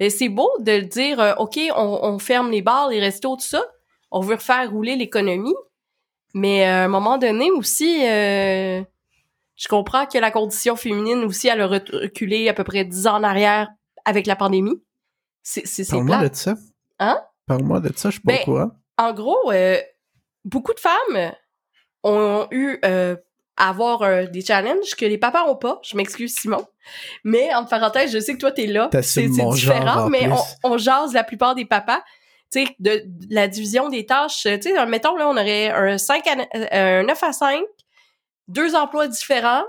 [0.00, 3.42] Et c'est beau de dire, euh, OK, on, on ferme les bars, les restos, tout
[3.42, 3.64] ça.
[4.10, 5.54] On veut refaire rouler l'économie.
[6.34, 8.82] Mais euh, à un moment donné aussi, euh,
[9.56, 13.16] je comprends que la condition féminine aussi, elle a reculé à peu près 10 ans
[13.16, 13.68] en arrière
[14.04, 14.80] avec la pandémie.
[15.42, 16.54] C'est c'est c'est Parle-moi de ça.
[16.98, 17.20] Hein?
[17.46, 18.70] Parle-moi de ça, je suis pas Ben, au courant.
[18.98, 19.78] En gros, euh,
[20.44, 21.32] beaucoup de femmes
[22.02, 23.16] ont eu euh,
[23.56, 25.80] à avoir euh, des challenges que les papas ont pas.
[25.82, 26.66] Je m'excuse, Simon.
[27.24, 28.90] Mais en parenthèse, je sais que toi, t'es là.
[28.92, 32.02] C'est c'est différent, en mais on, on jase la plupart des papas.
[32.50, 34.42] Tu sais, de, de la division des tâches.
[34.42, 37.62] Tu sais, mettons, là, on aurait un 5 à, un 9 à 5,
[38.48, 39.64] deux emplois différents.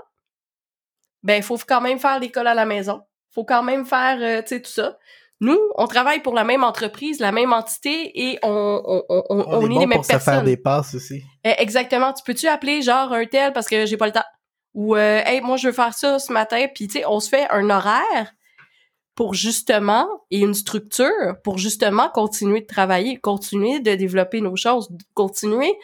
[1.22, 3.02] Ben, il faut quand même faire l'école à la maison.
[3.30, 4.98] faut quand même faire, tu sais, tout ça.
[5.40, 9.44] Nous, on travaille pour la même entreprise, la même entité, et on, on, on, on,
[9.56, 10.44] On, est, est, bon les mêmes pour se faire personnes.
[10.44, 11.22] des passes aussi.
[11.44, 12.12] Eh, Exactement.
[12.12, 14.24] Tu peux-tu appeler genre un tel parce que j'ai pas le temps?
[14.74, 17.28] Ou euh, hey, moi je veux faire ça ce matin, puis tu sais, on se
[17.28, 18.32] fait un horaire
[19.16, 24.88] pour justement et une structure pour justement continuer de travailler, continuer de développer nos choses,
[25.14, 25.74] continuer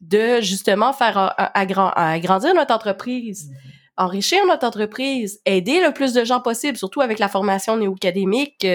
[0.00, 3.50] de justement faire agran- agrandir notre entreprise,
[3.96, 8.66] enrichir notre entreprise, aider le plus de gens possible, surtout avec la formation néo-académique.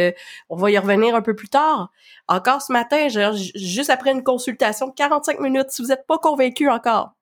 [0.50, 1.92] on va y revenir un peu plus tard.
[2.28, 6.18] Encore ce matin, genre, juste après une consultation de 45 minutes, si vous n'êtes pas
[6.18, 7.14] convaincu encore,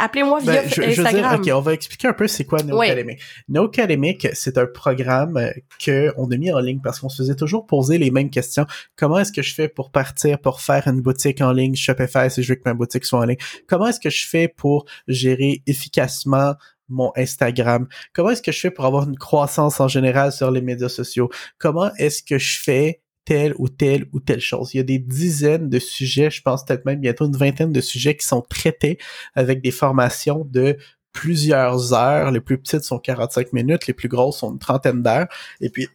[0.00, 1.40] appelez-moi via Ben, je, je veux dire, Instagram.
[1.40, 2.86] ok, on va expliquer un peu c'est quoi No Oui.
[2.86, 3.20] Academic.
[3.48, 5.50] No Academic, c'est un programme euh,
[5.84, 8.66] que on a mis en ligne parce qu'on se faisait toujours poser les mêmes questions.
[8.96, 12.42] Comment est-ce que je fais pour partir, pour faire une boutique en ligne, Shopify si
[12.42, 13.38] je veux que ma boutique soit en ligne?
[13.68, 16.54] Comment est-ce que je fais pour gérer efficacement
[16.88, 17.86] mon Instagram?
[18.12, 21.30] Comment est-ce que je fais pour avoir une croissance en général sur les médias sociaux?
[21.58, 24.74] Comment est-ce que je fais telle ou telle ou telle chose?
[24.74, 27.80] Il y a des dizaines de sujets, je pense peut-être même bientôt une vingtaine de
[27.80, 28.98] sujets qui sont traités
[29.34, 30.76] avec des formations de
[31.12, 32.30] plusieurs heures.
[32.30, 35.28] Les plus petites sont 45 minutes, les plus grosses sont une trentaine d'heures.
[35.60, 35.88] Et puis,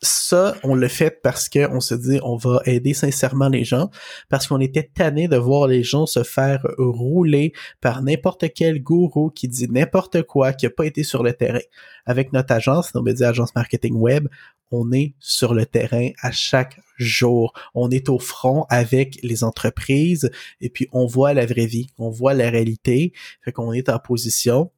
[0.00, 3.90] ça, on le fait parce que on se dit, on va aider sincèrement les gens,
[4.28, 9.30] parce qu'on était tanné de voir les gens se faire rouler par n'importe quel gourou
[9.30, 11.60] qui dit n'importe quoi, qui a pas été sur le terrain.
[12.06, 14.28] Avec notre agence, nos médias agence marketing web,
[14.70, 17.52] on est sur le terrain à chaque jour.
[17.74, 22.10] On est au front avec les entreprises et puis on voit la vraie vie, on
[22.10, 23.12] voit la réalité.
[23.44, 24.70] Fait qu'on est en position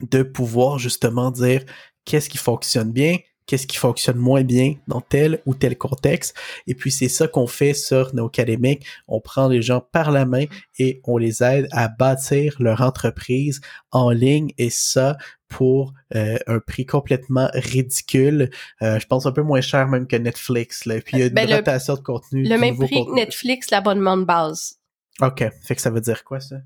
[0.00, 1.64] de pouvoir justement dire
[2.04, 3.18] qu'est-ce qui fonctionne bien,
[3.50, 6.36] qu'est-ce qui fonctionne moins bien dans tel ou tel contexte.
[6.68, 8.86] Et puis c'est ça qu'on fait sur nos académiques.
[9.08, 10.44] On prend les gens par la main
[10.78, 13.60] et on les aide à bâtir leur entreprise
[13.90, 15.16] en ligne et ça
[15.48, 18.50] pour euh, un prix complètement ridicule.
[18.82, 20.84] Euh, je pense un peu moins cher même que Netflix.
[20.86, 21.00] Là.
[21.00, 22.44] Puis il y a une Ben, le- rotation de contenu.
[22.44, 23.14] le même prix que.
[23.16, 24.76] Netflix, l'abonnement de base.
[25.20, 25.44] OK.
[25.64, 26.56] Fait que ça veut dire quoi ça?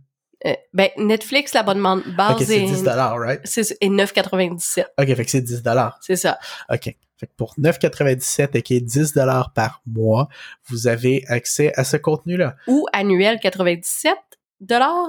[0.46, 3.40] Euh, ben, Netflix, l'abonnement de base OK, c'est est, 10 right?
[3.44, 4.84] c'est est 9,97.
[4.98, 5.62] OK, fait que c'est 10
[6.00, 6.38] C'est ça.
[6.70, 6.94] OK.
[7.16, 9.14] Fait que pour 9,97 et qui est 10
[9.54, 10.28] par mois,
[10.68, 12.56] vous avez accès à ce contenu-là.
[12.66, 14.14] Ou annuel 97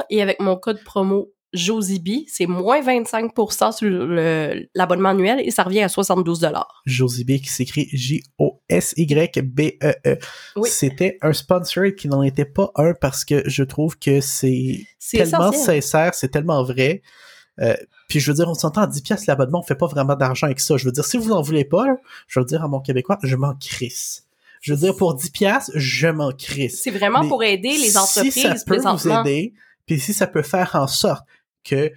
[0.10, 3.90] et avec mon code promo Josibi, c'est moins 25% sur
[4.76, 6.48] l'abonnement annuel et ça revient à 72
[6.86, 7.88] Josibé qui s'écrit
[8.86, 10.18] J-O-S-Y-B-E-E.
[10.56, 10.70] Oui.
[10.70, 15.52] C'était un sponsor qui n'en était pas un parce que je trouve que c'est tellement
[15.52, 15.82] essentiel.
[15.82, 17.02] sincère, c'est tellement vrai.
[17.62, 17.76] Euh,
[18.10, 20.48] puis je veux dire, on s'entend à 10 piastres l'abonnement, on fait pas vraiment d'argent
[20.48, 20.78] avec ça.
[20.78, 21.86] Je veux dire, si vous en voulez pas,
[22.28, 24.26] je veux dire à mon Québécois, je m'en crisse.
[24.62, 26.82] Je veux dire, pour 10 piastres, je m'en crisse.
[26.82, 29.22] C'est vraiment Mais pour aider les si entreprises ça peut vous présentement.
[29.24, 29.54] aider,
[29.86, 31.24] puis si ça peut faire en sorte
[31.66, 31.92] que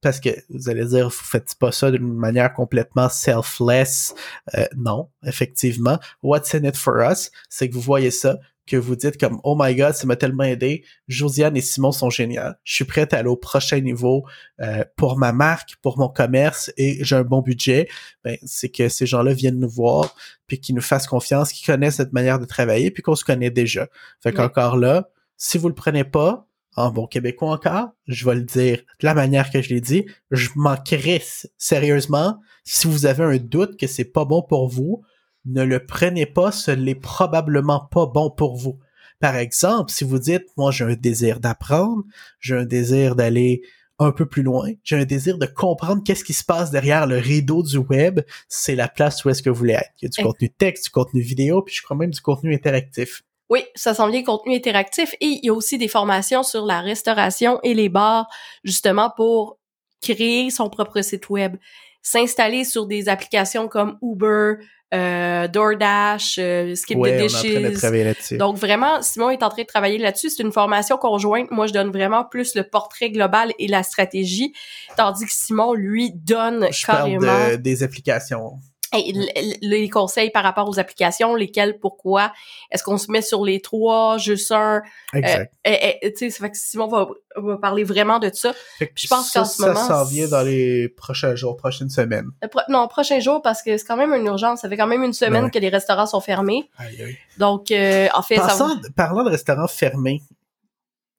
[0.00, 4.14] parce que vous allez dire, vous faites pas ça d'une manière complètement selfless.
[4.54, 5.98] Euh, non, effectivement.
[6.24, 7.30] What's in it for us?
[7.48, 10.44] C'est que vous voyez ça, que vous dites comme oh my god ça m'a tellement
[10.44, 14.24] aidé Josiane et Simon sont géniaux je suis prête à aller au prochain niveau
[14.60, 17.88] euh, pour ma marque pour mon commerce et j'ai un bon budget
[18.22, 20.14] ben c'est que ces gens-là viennent nous voir
[20.46, 23.50] puis qu'ils nous fassent confiance qu'ils connaissent cette manière de travailler puis qu'on se connaît
[23.50, 23.88] déjà
[24.20, 26.46] fait qu'encore là si vous le prenez pas
[26.76, 30.06] en bon québécois encore, je vais le dire de la manière que je l'ai dit,
[30.30, 32.38] je m'en crisse sérieusement.
[32.64, 35.02] Si vous avez un doute que c'est pas bon pour vous,
[35.44, 38.78] ne le prenez pas, ce n'est probablement pas bon pour vous.
[39.20, 42.02] Par exemple, si vous dites, moi j'ai un désir d'apprendre,
[42.40, 43.62] j'ai un désir d'aller
[43.98, 47.18] un peu plus loin, j'ai un désir de comprendre qu'est-ce qui se passe derrière le
[47.18, 49.92] rideau du web, c'est la place où est-ce que vous voulez être.
[50.00, 52.52] Il y a du contenu texte, du contenu vidéo, puis je crois même du contenu
[52.54, 53.22] interactif.
[53.52, 56.80] Oui, ça s'en vient contenu interactif et il y a aussi des formations sur la
[56.80, 58.26] restauration et les bars,
[58.64, 59.58] justement pour
[60.00, 61.56] créer son propre site web,
[62.00, 64.54] s'installer sur des applications comme Uber,
[64.94, 68.38] euh, DoorDash, euh, Skip the Dishes.
[68.38, 70.30] Donc vraiment, Simon est en train de travailler là-dessus.
[70.30, 71.50] C'est une formation conjointe.
[71.50, 74.54] Moi, je donne vraiment plus le portrait global et la stratégie,
[74.96, 77.26] tandis que Simon, lui, donne je carrément...
[77.26, 78.54] Parle des applications
[78.92, 82.32] les conseils par rapport aux applications, lesquelles, pourquoi,
[82.70, 84.82] est-ce qu'on se met sur les trois, juste un,
[85.14, 85.52] exact.
[85.66, 88.52] Euh, tu sais, ça fait que Simon va, va parler vraiment de ça.
[88.94, 92.28] je pense qu'en ce moment, ça s'en vient dans les prochains jours, prochaines semaines.
[92.68, 94.60] non, prochains jours parce que c'est quand même une urgence.
[94.60, 96.68] Ça fait quand même une semaine que les restaurants sont fermés.
[96.78, 97.16] Aïe, aïe.
[97.38, 98.68] Donc, euh, en fait, ça...
[98.96, 100.22] parlant de restaurants fermés,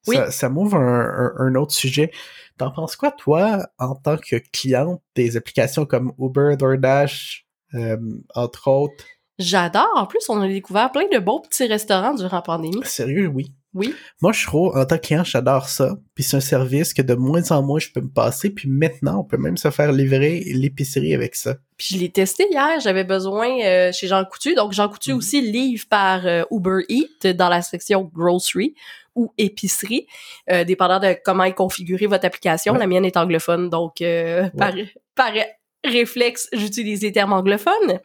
[0.08, 0.16] oui.
[0.16, 2.12] ça, ça m'ouvre un, un, un, autre sujet.
[2.58, 7.98] T'en penses quoi, toi, en tant que cliente des applications comme Uber, DoorDash, euh,
[8.36, 9.06] entre autres.
[9.40, 9.90] J'adore.
[9.96, 12.82] En plus, on a découvert plein de beaux petits restaurants durant la pandémie.
[12.84, 13.54] Sérieux, oui.
[13.74, 13.96] Oui.
[14.22, 15.96] Moi, je trouve, en tant que client, j'adore ça.
[16.14, 18.52] Puis c'est un service que de moins en moins je peux me passer.
[18.52, 21.56] Puis maintenant, on peut même se faire livrer l'épicerie avec ça.
[21.76, 22.80] Puis je l'ai testé hier.
[22.82, 24.54] J'avais besoin euh, chez Jean Coutu.
[24.54, 25.18] Donc Jean Coutu mhm.
[25.18, 28.76] aussi livre par euh, Uber Eats dans la section grocery
[29.16, 30.08] ou épicerie,
[30.66, 32.74] dépendant de comment est configurée votre application.
[32.74, 34.50] La mienne est anglophone, donc ouais.
[34.58, 34.74] par,
[35.14, 35.32] par
[35.84, 38.00] réflexe, j'utilise les termes anglophones.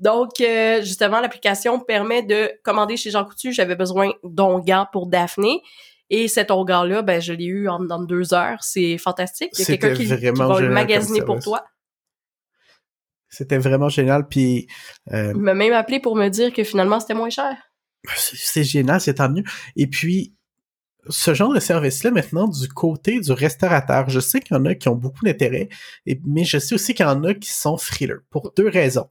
[0.00, 3.52] Donc, euh, justement, l'application permet de commander chez Jean Coutu.
[3.52, 5.62] J'avais besoin d'ongans pour Daphné.
[6.10, 8.62] Et cet onguent-là, ben, je l'ai eu en, dans deux heures.
[8.62, 9.50] C'est fantastique.
[9.54, 11.64] Il y a quelqu'un qui, qui, va le magasiner pour toi.
[13.28, 14.28] C'était vraiment génial.
[14.28, 14.66] Puis,
[15.12, 17.56] euh, Il m'a même appelé pour me dire que finalement, c'était moins cher.
[18.16, 19.44] C'est génial, c'est tant mieux.
[19.76, 20.34] Et puis,
[21.08, 24.08] ce genre de service-là maintenant du côté du restaurateur.
[24.08, 25.68] Je sais qu'il y en a qui ont beaucoup d'intérêt,
[26.24, 29.08] mais je sais aussi qu'il y en a qui sont frileux pour deux raisons.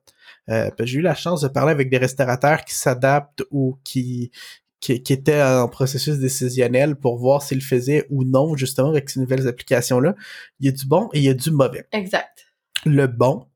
[0.50, 4.32] Euh, j'ai eu la chance de parler avec des restaurateurs qui s'adaptent ou qui,
[4.80, 9.48] qui, étaient en processus décisionnel pour voir s'ils faisaient ou non justement avec ces nouvelles
[9.48, 10.16] applications-là.
[10.60, 11.86] Il y a du bon et il y a du mauvais.
[11.92, 12.48] Exact.
[12.86, 13.48] Le bon,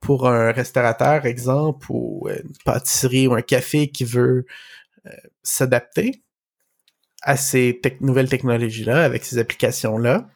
[0.00, 4.46] pour un restaurateur, exemple, ou une pâtisserie ou un café qui veut
[5.06, 5.10] euh,
[5.42, 6.24] s'adapter,
[7.26, 10.28] à ces nouvelles technologies-là, avec ces applications-là,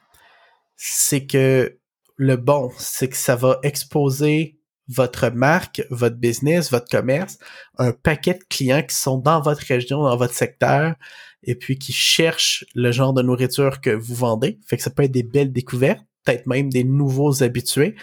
[0.75, 1.79] c'est que
[2.17, 7.39] le bon, c'est que ça va exposer votre marque, votre business, votre commerce,
[7.77, 10.95] un paquet de clients qui sont dans votre région, dans votre secteur,
[11.43, 14.59] et puis qui cherchent le genre de nourriture que vous vendez.
[14.67, 17.95] Fait que ça peut être des belles découvertes, peut-être même des nouveaux habitués.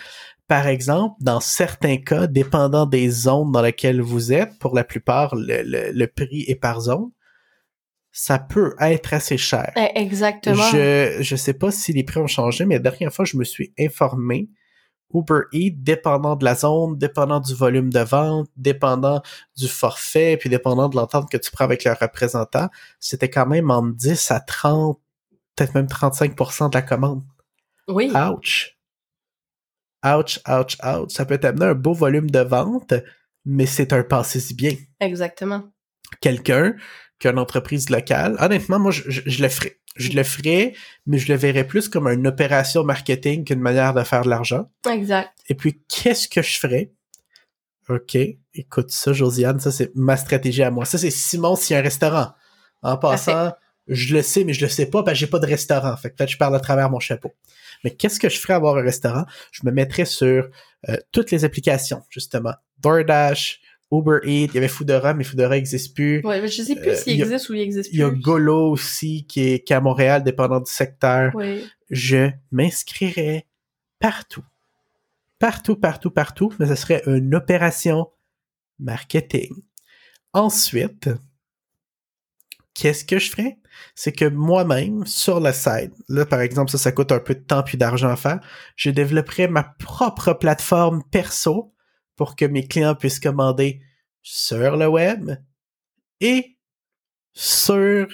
[0.47, 5.37] Par exemple, dans certains cas, dépendant des zones dans lesquelles vous êtes, pour la plupart,
[5.37, 7.11] le, le prix est par zone
[8.13, 9.73] ça peut être assez cher.
[9.77, 10.63] Eh, exactement.
[10.73, 13.45] Je je sais pas si les prix ont changé, mais la dernière fois je me
[13.45, 14.49] suis informé,
[15.15, 19.23] Uber Eats, dépendant de la zone, dépendant du volume de vente, dépendant
[19.57, 22.69] du forfait, puis dépendant de l'entente que tu prends avec le représentant,
[23.01, 25.01] c'était quand même en 10 à 30,
[25.57, 27.23] peut-être même 35% de la commande.
[27.89, 28.13] Oui.
[28.15, 28.77] Ouch.
[30.05, 31.11] Ouch, ouch, ouch.
[31.11, 32.95] Ça peut t'amener un beau volume de vente,
[33.45, 34.75] mais c'est un passé si bien.
[35.01, 35.65] Exactement.
[36.21, 36.75] Quelqu'un
[37.19, 38.37] qu'une entreprise locale.
[38.39, 39.79] Honnêtement, moi, je, je, le ferais.
[39.97, 40.75] Je le ferais,
[41.07, 44.71] mais je le verrais plus comme une opération marketing qu'une manière de faire de l'argent.
[44.89, 45.31] Exact.
[45.49, 46.93] Et puis, qu'est-ce que je ferais?
[47.89, 48.19] OK,
[48.55, 50.85] écoute ça, Josiane, ça c'est ma stratégie à moi.
[50.85, 52.35] Ça c'est Simon s'il y a un restaurant.
[52.83, 53.53] En passant,
[53.89, 55.97] je le sais, mais je le sais pas, parce que j'ai pas de restaurant.
[55.97, 57.33] Fait que peut-être je parle à travers mon chapeau.
[57.83, 59.25] Mais qu'est-ce que je ferais avoir un restaurant?
[59.53, 60.49] Je me mettrais sur
[60.89, 62.55] euh, toutes les applications, justement.
[62.79, 66.21] DoorDash, Uber Eats, il y avait Foodora, mais Foodora n'existe plus.
[66.25, 67.97] Ouais, mais je sais plus euh, s'il existe ou il existe plus.
[67.97, 71.33] Il y a Golo aussi, qui est, qui à Montréal, dépendant du secteur.
[71.35, 71.67] Oui.
[71.91, 73.47] Je m'inscrirais
[73.99, 74.45] partout.
[75.39, 78.11] Partout, partout, partout, mais ce serait une opération
[78.79, 79.55] marketing.
[80.35, 81.09] Ensuite,
[82.75, 83.59] qu'est-ce que je ferais?
[83.95, 87.41] C'est que moi-même, sur le site, là, par exemple, ça, ça coûte un peu de
[87.41, 88.41] temps puis d'argent à faire,
[88.77, 91.73] je développerais ma propre plateforme perso
[92.19, 93.81] pour que mes clients puissent commander
[94.21, 95.31] sur le web
[96.21, 96.59] et
[97.33, 98.09] sur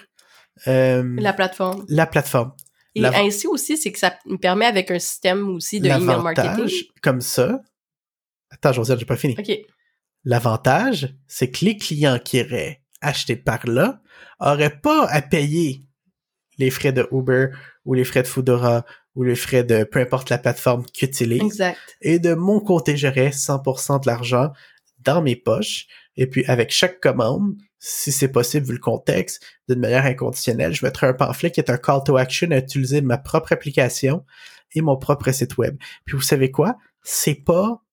[0.69, 1.85] euh, La plateforme.
[1.89, 2.53] la plateforme.
[2.95, 6.71] Et ainsi aussi, c'est que ça nous permet avec un système aussi de email marketing.
[7.03, 7.61] Comme ça.
[8.51, 9.35] Attends, Josiane, j'ai pas fini.
[9.37, 9.51] OK.
[10.25, 14.01] L'avantage, c'est que les clients qui auraient acheté par là
[14.39, 15.83] auraient pas à payer
[16.59, 17.49] les frais de Uber
[17.85, 18.85] ou les frais de Foodora
[19.15, 21.43] ou les frais de peu importe la plateforme qu'ils utilisent.
[21.43, 21.79] Exact.
[22.01, 24.51] Et de mon côté, j'aurais 100% de l'argent
[25.01, 25.87] dans mes poches.
[26.17, 30.85] Et puis, avec chaque commande, si c'est possible, vu le contexte, d'une manière inconditionnelle, je
[30.85, 34.25] mettrai un pamphlet qui est un call to action à utiliser ma propre application
[34.75, 35.77] et mon propre site web.
[36.05, 36.77] Puis, vous savez quoi?
[37.03, 37.84] C'est pas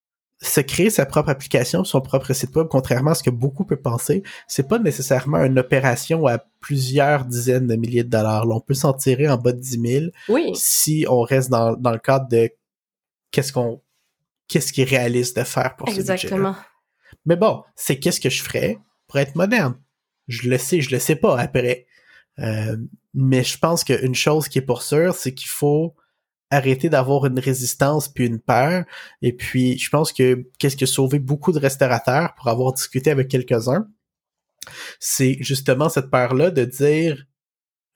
[0.42, 3.80] se créer sa propre application, son propre site web, contrairement à ce que beaucoup peuvent
[3.80, 8.44] penser, c'est pas nécessairement une opération à plusieurs dizaines de milliers de dollars.
[8.44, 10.50] Là, on peut s'en tirer en bas de 10 000 Oui.
[10.54, 12.50] si on reste dans, dans le cadre de
[13.30, 13.80] qu'est-ce qu'on
[14.48, 15.94] qu'est-ce qui est réaliste de faire pour ce.
[15.94, 16.56] Exactement.
[17.24, 19.76] Mais bon, c'est qu'est-ce que je ferais pour être moderne?
[20.28, 21.86] Je le sais, je le sais pas après.
[22.40, 22.76] Euh,
[23.14, 25.94] mais je pense qu'une chose qui est pour sûr, c'est qu'il faut
[26.52, 28.84] arrêter d'avoir une résistance puis une peur.
[29.22, 33.10] Et puis, je pense que qu'est-ce qui a sauvé beaucoup de restaurateurs pour avoir discuté
[33.10, 33.88] avec quelques-uns,
[35.00, 37.24] c'est justement cette peur-là de dire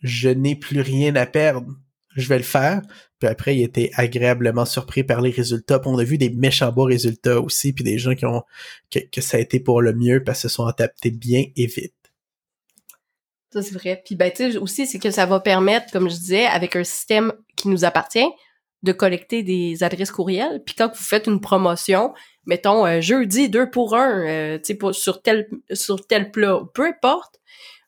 [0.00, 1.72] je n'ai plus rien à perdre,
[2.16, 2.82] je vais le faire.
[3.18, 5.78] Puis après, il était agréablement surpris par les résultats.
[5.78, 8.42] Puis on a vu des méchants beaux résultats aussi, puis des gens qui ont
[8.90, 11.66] que, que ça a été pour le mieux parce qu'ils se sont adaptés bien et
[11.66, 11.94] vite.
[13.52, 14.02] Ça, c'est vrai.
[14.04, 16.84] Puis, ben, tu sais, aussi, c'est que ça va permettre, comme je disais, avec un
[16.84, 18.26] système qui nous appartient,
[18.82, 20.62] de collecter des adresses courriels.
[20.64, 22.12] Puis quand vous faites une promotion,
[22.46, 26.60] mettons, euh, jeudi, deux pour un, euh, tu sais, pour- sur tel, sur tel plat,
[26.74, 27.36] peu importe,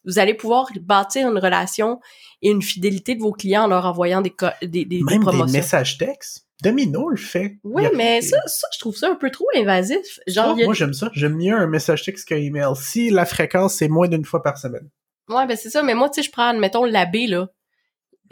[0.05, 2.01] vous allez pouvoir bâtir une relation
[2.43, 5.25] et une fidélité de vos clients en leur envoyant des, des, des, des Même des
[5.25, 5.53] promotions.
[5.59, 6.47] messages textes.
[6.63, 7.59] Domino le fait.
[7.63, 10.19] Oui, a- mais ça, ça, je trouve ça un peu trop invasif.
[10.27, 11.09] Genre, Oh, a- Moi, j'aime ça.
[11.13, 12.67] J'aime mieux un message texte qu'un email.
[12.75, 14.89] Si la fréquence, c'est moins d'une fois par semaine.
[15.29, 15.83] Ouais, ben c'est ça.
[15.85, 17.49] Mais moi, tu sais, je prends, admettons, l'abbé, là.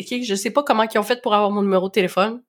[0.00, 2.42] OK, je sais pas comment ils ont fait pour avoir mon numéro de téléphone.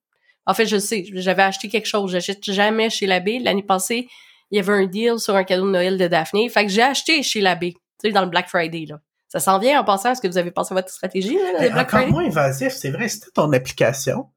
[0.45, 1.05] En fait, je sais.
[1.13, 2.11] J'avais acheté quelque chose.
[2.11, 3.39] J'achète jamais chez l'abbé.
[3.39, 4.07] L'année passée,
[4.51, 6.47] il y avait un deal sur un cadeau de Noël de Daphné.
[6.49, 7.73] Fait que j'ai acheté chez l'abbé.
[7.73, 8.99] Tu sais, dans le Black Friday, là.
[9.27, 10.11] Ça s'en vient en pensant.
[10.11, 12.11] Est-ce que vous avez pensé à votre stratégie, là, le Black encore Friday?
[12.11, 13.09] moins invasif, c'est vrai.
[13.09, 14.29] Si ton application,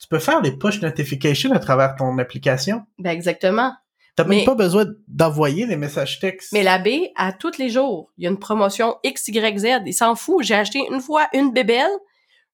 [0.00, 2.82] tu peux faire des push notifications à travers ton application.
[2.98, 3.74] Ben, exactement.
[4.16, 6.52] T'as même pas besoin d'envoyer des messages textes.
[6.52, 9.66] Mais l'abbé, à tous les jours, il y a une promotion X, Y, Z.
[9.86, 10.44] Il s'en fout.
[10.44, 11.90] J'ai acheté une fois une bébelle.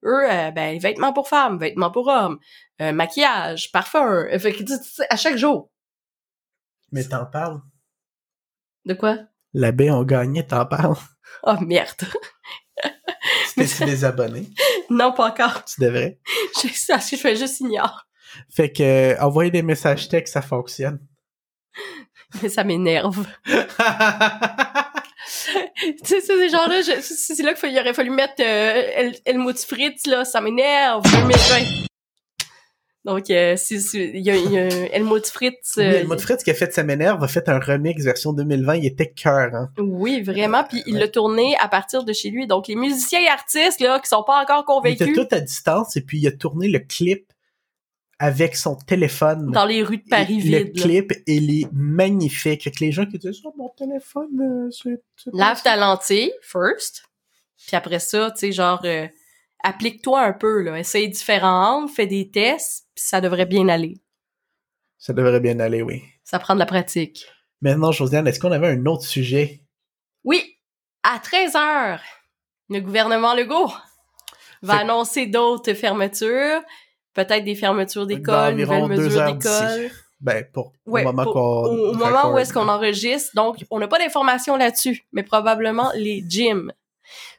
[0.04, 2.38] Eux, euh, ben, vêtements pour femmes, vêtements pour hommes,
[2.80, 4.26] euh, maquillage, parfum.
[4.32, 5.70] Euh, Fait que, tu sais, à chaque jour.
[6.92, 7.60] Mais t'en parles.
[8.86, 9.18] De quoi?
[9.52, 10.96] L'abbé ont gagné, t'en parles.
[11.42, 12.00] Oh, merde.
[13.46, 14.48] Si t'es désabonné,
[14.88, 15.64] non, pas encore.
[15.64, 16.18] Tu devrais.
[16.56, 18.06] Je sais ça, je fais juste ignore.
[18.48, 21.00] Fait que euh, envoyer des messages textes, ça fonctionne.
[22.42, 23.26] Mais ça m'énerve.
[26.02, 29.58] tu sais, c'est ces gens-là, je- c'est là qu'il aurait fallu mettre euh, El- Helmut
[29.58, 31.86] Fritz, là, ça m'énerve, 2020.
[33.06, 33.56] Donc, euh,
[33.94, 34.68] il y a, y a
[35.24, 35.74] Fritz.
[35.78, 38.86] Oui, euh, Fritz qui a fait sa m'énerve a fait un remix version 2020, il
[38.86, 39.70] était cœur, hein.
[39.78, 40.64] Oui, vraiment.
[40.64, 42.46] Puis il l'a tourné à partir de chez lui.
[42.46, 45.40] Donc les musiciens et artistes là qui sont pas encore Il était convaincus tout à
[45.40, 47.24] distance et puis il a tourné le clip
[48.20, 49.50] avec son téléphone.
[49.50, 50.76] dans les rues de Paris le vides.
[50.76, 50.82] là.
[50.82, 52.66] clip, il est magnifique.
[52.66, 55.02] Avec les gens qui disent, oh, mon téléphone, euh, c'est...
[55.32, 57.04] Lave ta lentille first.
[57.66, 59.08] Puis après ça, tu sais genre euh,
[59.64, 64.02] applique-toi un peu là, essaye différents angles, fais des tests, puis ça devrait bien aller.
[64.98, 66.02] Ça devrait bien aller, oui.
[66.22, 67.26] Ça prend de la pratique.
[67.62, 69.62] Maintenant, Josiane, est-ce qu'on avait un autre sujet?
[70.24, 70.58] Oui,
[71.02, 72.02] à 13 heures,
[72.68, 73.72] le gouvernement Legault
[74.60, 76.60] va annoncer d'autres fermetures,
[77.14, 79.90] peut-être des fermetures d'écoles, nouvelles mesures heures d'école.
[80.20, 81.40] Ben, pour Ouais, le moment pour- qu'on...
[81.40, 83.30] au, au moment où est-ce qu'on enregistre.
[83.34, 86.72] Donc, on n'a pas d'informations là-dessus, mais probablement les gyms.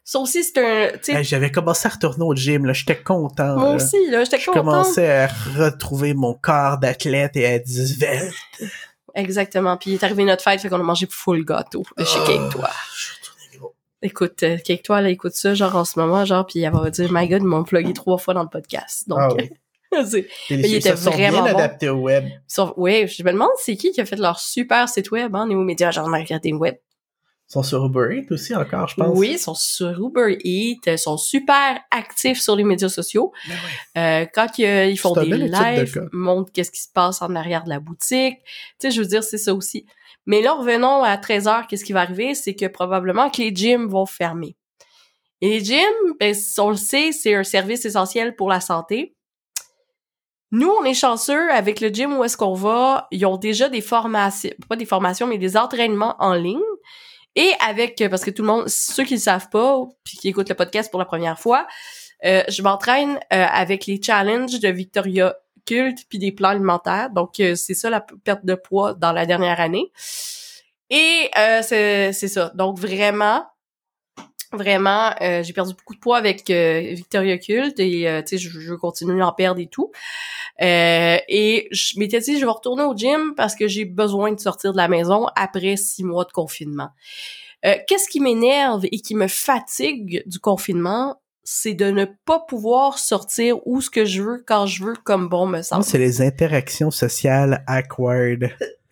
[0.03, 1.15] Ça aussi, c'est un...
[1.17, 2.73] Hey, J'avais commencé à retourner au gym, là.
[2.73, 3.55] J'étais content.
[3.55, 3.75] moi là.
[3.75, 4.63] aussi, là, j'étais Je contente.
[4.65, 8.33] commençais à retrouver mon corps d'athlète et à être svelte.
[9.13, 9.77] Exactement.
[9.77, 12.25] Puis il est arrivé notre fête, fait qu'on a mangé full gâteau de chez Oh,
[12.25, 12.69] Cake Toi.
[12.95, 13.75] Je suis retourné gros.
[14.03, 16.89] Écoute, euh, Cake Toi, là, écoute ça, genre en ce moment, genre, puis elle va
[16.89, 19.07] dire, My God, ils m'ont plugué trois fois dans le podcast.
[19.07, 19.49] Donc, Ah oui.
[20.49, 21.59] il ils était vraiment bien bon.
[21.59, 22.25] adaptés au web.
[22.47, 25.47] Sauf- ouais, je me demande c'est qui qui a fait leur super site web, hein,
[25.47, 26.75] Néo Média, genre marketing web.
[27.51, 29.17] Ils sont sur Uber Eats aussi encore, je pense.
[29.17, 33.33] Oui, ils sont sur Uber Eats, ils sont super actifs sur les médias sociaux.
[33.45, 33.55] Ben.
[33.97, 35.99] Euh, quand a- ils font des de lives, cas.
[36.13, 38.37] montrent qu'est-ce qui se passe en arrière de la boutique.
[38.39, 38.45] Tu
[38.79, 39.85] sais, je veux dire, c'est ça aussi.
[40.25, 42.35] Mais là, revenons à 13h, qu'est-ce qui va arriver?
[42.35, 44.55] C'est que probablement que les gyms vont fermer.
[45.41, 49.13] Et les gyms, ben, on le sait, c'est un service essentiel pour la santé.
[50.51, 53.81] Nous, on est chanceux avec le gym où est-ce qu'on va, ils ont déjà des
[53.81, 56.59] formations, pas des formations, mais des entraînements en ligne.
[57.35, 60.49] Et avec, parce que tout le monde, ceux qui ne savent pas, puis qui écoutent
[60.49, 61.65] le podcast pour la première fois,
[62.23, 67.09] euh, je m'entraîne euh, avec les challenges de Victoria Cult puis des plans alimentaires.
[67.09, 69.91] Donc, euh, c'est ça la perte de poids dans la dernière année.
[70.89, 71.31] Et
[71.63, 72.51] c'est ça.
[72.55, 73.45] Donc, vraiment,
[74.53, 78.77] vraiment, j'ai perdu beaucoup de poids avec Victoria Cult et, tu sais, je, je veux
[78.77, 79.91] continuer à en perdre et tout.
[80.59, 84.71] et je m'étais dit, je vais retourner au gym parce que j'ai besoin de sortir
[84.71, 86.89] de la maison après six mois de confinement.
[87.63, 93.57] Qu'est-ce qui m'énerve et qui me fatigue du confinement, c'est de ne pas pouvoir sortir
[93.65, 95.83] où ce que je veux quand je veux comme bon me semble.
[95.83, 98.51] C'est les interactions sociales awkward.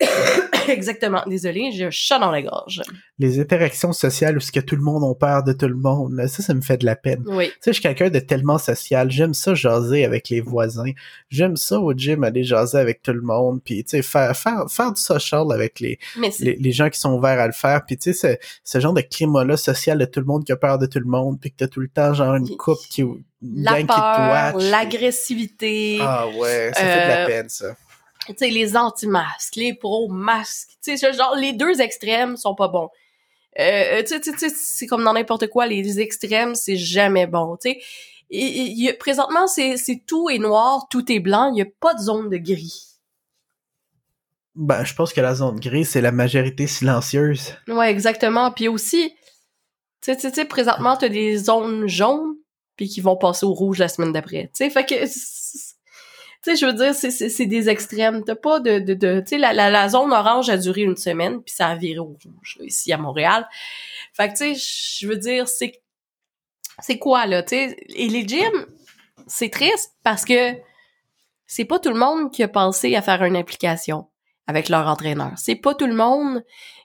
[0.72, 1.22] Exactement.
[1.26, 2.82] Désolée, j'ai un chat dans la gorge.
[3.18, 6.20] Les interactions sociales où ce que tout le monde a peur de tout le monde,
[6.28, 7.22] ça, ça me fait de la peine.
[7.26, 7.48] Oui.
[7.48, 9.10] Tu sais, je suis quelqu'un de tellement social.
[9.10, 10.92] J'aime ça jaser avec les voisins.
[11.28, 13.60] J'aime ça au gym aller jaser avec tout le monde.
[13.64, 15.98] Puis, tu sais, faire, faire, faire du social avec les,
[16.40, 17.84] les, les, gens qui sont ouverts à le faire.
[17.84, 20.78] Puis, tu sais, ce, genre de climat-là social de tout le monde qui a peur
[20.78, 21.38] de tout le monde.
[21.40, 23.04] Puis que t'as tout le temps, genre, une coupe qui...
[23.42, 25.98] La peur, l'agressivité.
[26.02, 27.74] Ah ouais, ça fait de la euh, peine, ça
[28.26, 32.90] tu sais, les anti-masques, les pro-masques, tu sais, genre, les deux extrêmes sont pas bons.
[33.58, 37.80] Euh, tu sais, c'est comme dans n'importe quoi, les extrêmes, c'est jamais bon, tu sais.
[38.32, 42.28] Et, présentement, c'est tout est noir, tout est blanc, il y a pas de zone
[42.30, 42.86] de gris.
[44.54, 47.54] Ben, je pense que la zone grise, c'est la majorité silencieuse.
[47.66, 48.52] Ouais, exactement.
[48.52, 49.12] Puis aussi,
[50.00, 52.36] tu sais, présentement, t'as des zones jaunes,
[52.76, 54.50] puis qui vont passer au rouge la semaine d'après.
[54.54, 54.94] Tu sais, fait que
[56.42, 58.24] sais, je veux dire, c'est des extrêmes.
[58.24, 60.96] T'as pas de, de, de tu sais, la, la, la, zone orange a duré une
[60.96, 63.46] semaine, puis ça a viré au rouge, ici à Montréal.
[64.12, 65.80] Fait que, tu sais, je veux dire, c'est
[66.82, 67.76] c'est quoi, là, tu sais?
[67.90, 68.66] Et les gyms,
[69.26, 70.54] c'est triste parce que
[71.46, 74.06] c'est pas tout le monde qui a pensé à faire une application
[74.46, 75.32] avec leur entraîneur.
[75.36, 76.42] C'est pas tout le monde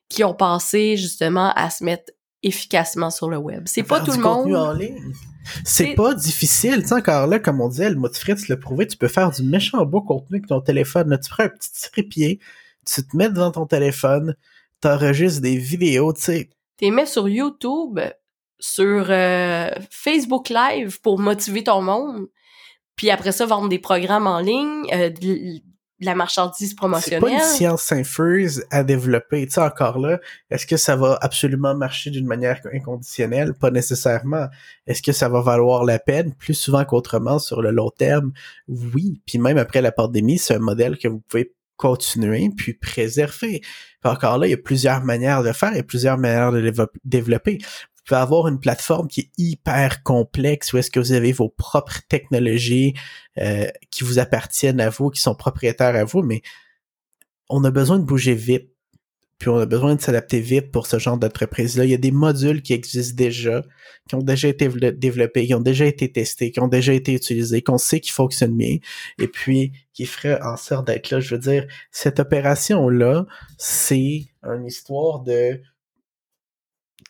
[0.10, 2.12] qui ont pensé, justement, à se mettre
[2.44, 3.64] efficacement sur le web.
[3.68, 4.54] C'est pas tout le monde.
[4.54, 5.14] En ligne.
[5.64, 8.98] C'est pas difficile, tu sais, encore là, comme on disait, le Motifritz l'a prouvé, tu
[8.98, 11.10] peux faire du méchant beau contenu avec ton téléphone.
[11.10, 12.40] Là, tu prends un petit trépied,
[12.86, 14.36] tu te mets devant ton téléphone,
[14.82, 16.50] t'enregistres des vidéos, tu sais.
[16.78, 18.00] T'es mets sur YouTube,
[18.60, 22.28] sur euh, Facebook Live pour motiver ton monde,
[22.96, 25.10] puis après ça, vendre des programmes en ligne, euh,
[26.00, 27.22] la marchandise promotionnelle.
[27.24, 29.46] C'est pas une science infuse à développer.
[29.46, 30.20] Tu sais, encore là,
[30.50, 33.54] est-ce que ça va absolument marcher d'une manière inconditionnelle?
[33.54, 34.48] Pas nécessairement.
[34.88, 36.34] Est-ce que ça va valoir la peine?
[36.34, 38.34] Plus souvent qu'autrement sur le long terme?
[38.68, 39.22] Oui.
[39.26, 43.62] Puis même après la pandémie, c'est un modèle que vous pouvez continuer puis préserver.
[43.62, 46.74] Puis encore là, il y a plusieurs manières de faire et plusieurs manières de
[47.04, 47.60] développer
[48.06, 52.02] pouvez avoir une plateforme qui est hyper complexe où est-ce que vous avez vos propres
[52.08, 52.94] technologies
[53.38, 56.42] euh, qui vous appartiennent à vous, qui sont propriétaires à vous, mais
[57.50, 58.70] on a besoin de bouger vite.
[59.38, 61.84] Puis on a besoin de s'adapter vite pour ce genre d'entreprise-là.
[61.84, 63.64] Il y a des modules qui existent déjà,
[64.08, 67.62] qui ont déjà été développés, qui ont déjà été testés, qui ont déjà été utilisés,
[67.62, 68.78] qu'on sait qu'ils fonctionnent bien,
[69.20, 71.20] et puis qui feraient en sorte d'être là.
[71.20, 73.26] Je veux dire, cette opération-là,
[73.58, 75.60] c'est une histoire de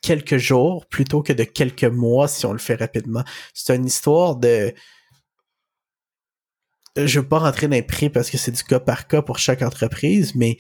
[0.06, 3.24] quelques jours plutôt que de quelques mois si on le fait rapidement.
[3.56, 4.72] C'est une histoire de
[6.96, 9.40] je veux pas rentrer dans les prix parce que c'est du cas par cas pour
[9.40, 10.58] chaque entreprise, mais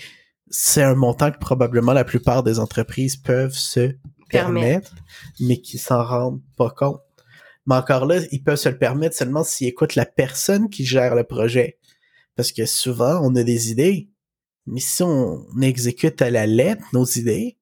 [0.49, 3.95] c'est un montant que probablement la plupart des entreprises peuvent se
[4.29, 4.95] permettre,
[5.39, 7.01] mais qui s'en rendent pas compte.
[7.67, 11.15] Mais encore là, ils peuvent se le permettre seulement s'ils écoutent la personne qui gère
[11.15, 11.77] le projet.
[12.35, 14.09] Parce que souvent, on a des idées,
[14.65, 17.57] mais si on exécute à la lettre nos idées,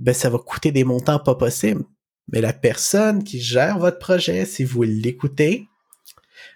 [0.00, 1.84] ben ça va coûter des montants pas possibles.
[2.32, 5.68] Mais la personne qui gère votre projet, si vous l'écoutez,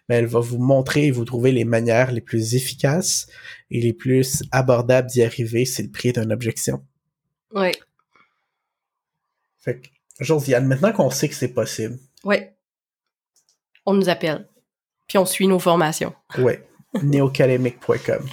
[0.08, 3.26] ben elle va vous montrer et vous trouver les manières les plus efficaces
[3.70, 5.64] et les plus abordables d'y arriver.
[5.64, 6.84] C'est le prix d'une objection.
[7.52, 7.72] Oui.
[9.58, 9.88] Fait que,
[10.20, 11.98] Josiane, maintenant qu'on sait que c'est possible.
[12.24, 12.36] Oui.
[13.86, 14.48] On nous appelle.
[15.06, 16.14] Puis on suit nos formations.
[16.38, 16.52] Oui.
[17.02, 18.26] neocademic.com.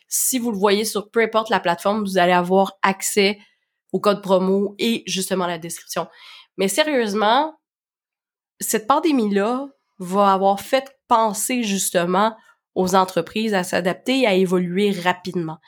[0.08, 3.38] si vous le voyez sur peu importe la plateforme, vous allez avoir accès
[3.92, 6.08] au code promo et justement la description.
[6.56, 7.54] Mais sérieusement,
[8.60, 12.36] cette pandémie-là va avoir fait penser justement
[12.76, 15.58] aux entreprises à s'adapter et à évoluer rapidement.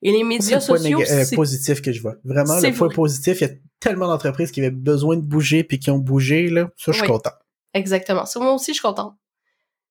[0.00, 2.14] Et les médias sociaux, euh, c'est positif que je vois.
[2.24, 5.80] Vraiment, le point positif, il y a tellement d'entreprises qui avaient besoin de bouger puis
[5.80, 7.32] qui ont bougé là, ça je suis content.
[7.74, 8.24] Exactement.
[8.26, 9.14] Ça, moi aussi je suis contente.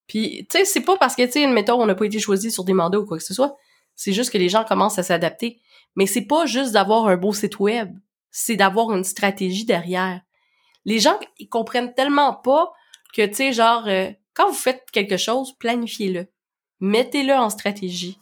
[0.07, 2.51] Puis tu sais, c'est pas parce que tu sais admettons on n'a pas été choisi
[2.51, 3.57] sur des mandats ou quoi que ce soit,
[3.95, 5.59] c'est juste que les gens commencent à s'adapter.
[5.97, 7.91] Mais c'est pas juste d'avoir un beau site web,
[8.31, 10.21] c'est d'avoir une stratégie derrière.
[10.85, 12.71] Les gens, ils comprennent tellement pas
[13.13, 16.27] que, tu sais, genre, euh, quand vous faites quelque chose, planifiez-le.
[16.81, 18.17] Mettez-le en stratégie.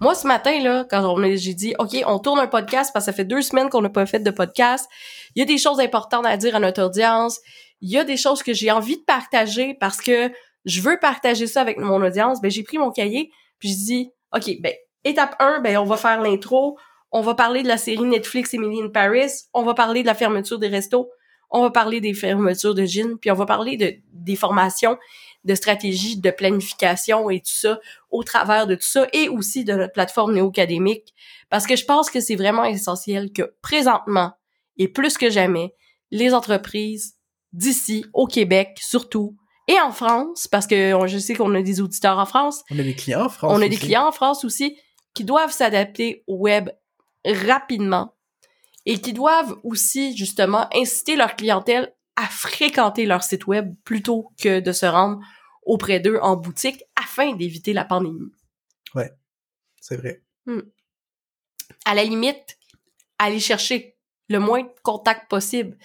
[0.00, 3.16] Moi, ce matin, là, quand j'ai dit, OK, on tourne un podcast parce que ça
[3.16, 4.88] fait deux semaines qu'on n'a pas fait de podcast,
[5.34, 7.40] il y a des choses importantes à dire à notre audience,
[7.80, 10.30] il y a des choses que j'ai envie de partager parce que
[10.64, 14.10] je veux partager ça avec mon audience, ben j'ai pris mon cahier, puis je dis,
[14.34, 14.72] OK, ben
[15.04, 16.78] étape 1, ben on va faire l'intro,
[17.12, 20.14] on va parler de la série Netflix Emily in Paris, on va parler de la
[20.14, 21.08] fermeture des restos,
[21.50, 24.98] on va parler des fermetures de gym, puis on va parler de des formations,
[25.44, 27.78] de stratégies, de planification et tout ça
[28.10, 31.14] au travers de tout ça et aussi de notre plateforme néo-académique
[31.50, 34.32] parce que je pense que c'est vraiment essentiel que présentement
[34.76, 35.74] et plus que jamais
[36.10, 37.14] les entreprises
[37.52, 39.36] d'ici au Québec surtout
[39.66, 42.62] et en France, parce que je sais qu'on a des auditeurs en France.
[42.70, 43.52] On a des clients en France.
[43.56, 44.76] On a des clients en France aussi
[45.14, 46.68] qui doivent s'adapter au web
[47.24, 48.14] rapidement
[48.84, 54.60] et qui doivent aussi justement inciter leur clientèle à fréquenter leur site web plutôt que
[54.60, 55.20] de se rendre
[55.64, 58.30] auprès d'eux en boutique afin d'éviter la pandémie.
[58.94, 59.12] Ouais,
[59.80, 60.22] c'est vrai.
[60.46, 60.60] Hmm.
[61.84, 62.58] À la limite,
[63.18, 63.96] aller chercher
[64.28, 65.76] le moins de contacts possible.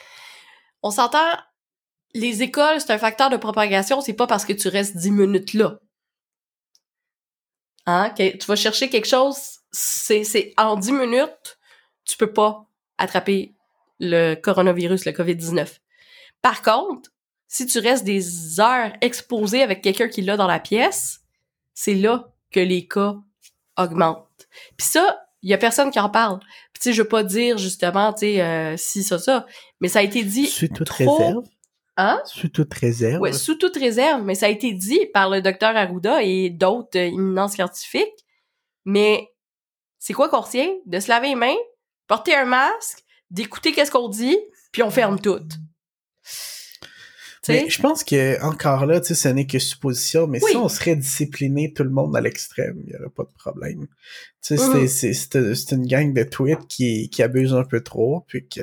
[0.84, 1.32] On s'entend,
[2.14, 5.54] les écoles, c'est un facteur de propagation, c'est pas parce que tu restes 10 minutes
[5.54, 5.80] là.
[7.86, 8.14] Hein?
[8.16, 9.38] tu vas chercher quelque chose,
[9.72, 11.58] c'est, c'est en 10 minutes,
[12.06, 12.68] tu peux pas
[13.00, 13.56] attraper
[14.00, 15.80] le coronavirus, le COVID-19.
[16.42, 17.12] Par contre,
[17.48, 21.22] si tu restes des heures exposé avec quelqu'un qui l'a dans la pièce,
[21.74, 23.16] c'est là que les cas
[23.78, 24.48] augmentent.
[24.78, 26.40] Puis ça, il y a personne qui en parle.
[26.40, 29.46] Puis tu sais, je veux pas dire justement, tu sais, euh, si ça ça,
[29.80, 30.48] mais ça a été dit.
[30.48, 31.44] Sous toute réserve?
[31.98, 32.22] Hein?
[32.26, 33.22] Sous toute réserve?
[33.22, 36.98] Ouais, sous toute réserve, mais ça a été dit par le docteur Arruda et d'autres
[36.98, 38.26] euh, éminents scientifiques.
[38.86, 39.30] Mais
[39.98, 40.70] c'est quoi qu'on retient?
[40.86, 41.58] De se laver les mains,
[42.08, 44.38] porter un masque, d'écouter qu'est-ce qu'on dit,
[44.72, 45.42] puis on ferme tout.
[47.48, 50.70] Mais je pense que encore là, tu sais, ce n'est que supposition, mais si on
[50.70, 53.88] serait discipliné tout le monde à l'extrême, il n'y aurait pas de problème.
[54.42, 55.56] Tu sais, mm-hmm.
[55.56, 58.62] c'est une gang de tweets qui, qui abuse un peu trop, puis que...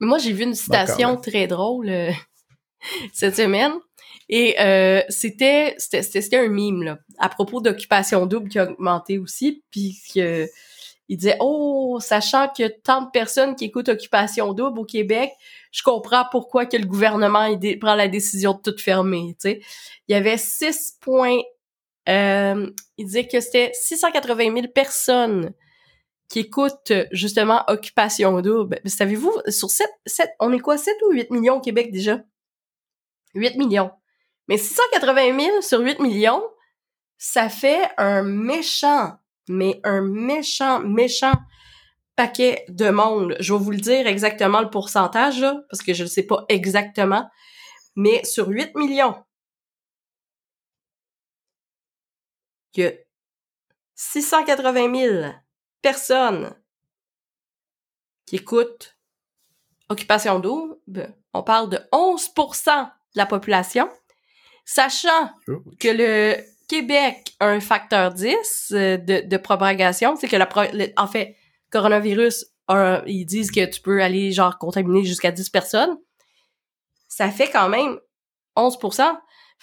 [0.00, 2.10] Mais moi, j'ai vu une citation très drôle euh,
[3.12, 3.72] cette semaine.
[4.28, 9.62] Et euh, c'était c'était un mime là à propos d'occupation double qui a augmenté aussi
[9.70, 10.48] puis que
[11.08, 15.30] il disait oh sachant que tant de personnes qui écoutent occupation double au Québec
[15.70, 17.48] je comprends pourquoi que le gouvernement
[17.80, 19.60] prend la décision de tout fermer tu sais.
[20.08, 21.40] Il y avait 6 points
[22.08, 25.52] euh, il disait que c'était 680 000 personnes
[26.28, 28.80] qui écoutent justement occupation double.
[28.84, 32.20] Savez-vous sur 7, 7 on est quoi 7 ou 8 millions au Québec déjà?
[33.34, 33.90] 8 millions.
[34.48, 36.42] Mais 680 000 sur 8 millions,
[37.16, 39.12] ça fait un méchant,
[39.48, 41.34] mais un méchant, méchant
[42.16, 43.36] paquet de monde.
[43.40, 46.44] Je vais vous le dire exactement le pourcentage, là, parce que je ne sais pas
[46.48, 47.28] exactement.
[47.96, 49.16] Mais sur 8 millions,
[52.74, 52.92] il y a
[53.94, 55.32] 680 000
[55.82, 56.54] personnes
[58.26, 58.94] qui écoutent
[59.90, 61.14] Occupation double.
[61.34, 63.88] On parle de 11% la population,
[64.64, 65.30] sachant
[65.78, 70.48] que le Québec a un facteur 10 euh, de, propagation, c'est que la
[70.96, 71.36] en fait
[71.70, 72.46] coronavirus
[73.06, 75.96] ils disent que tu peux aller genre contaminer jusqu'à 10 personnes.
[77.08, 77.98] Ça fait quand même
[78.56, 78.78] 11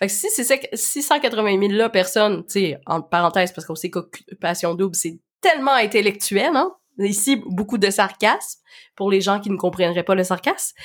[0.02, 3.90] fait que si c'est 680 000 là personnes, tu sais, en parenthèse, parce qu'on sait
[3.90, 6.72] qu'occupation double, c'est tellement intellectuel, hein?
[6.98, 8.60] Ici, beaucoup de sarcasme
[8.96, 10.76] pour les gens qui ne comprendraient pas le sarcasme.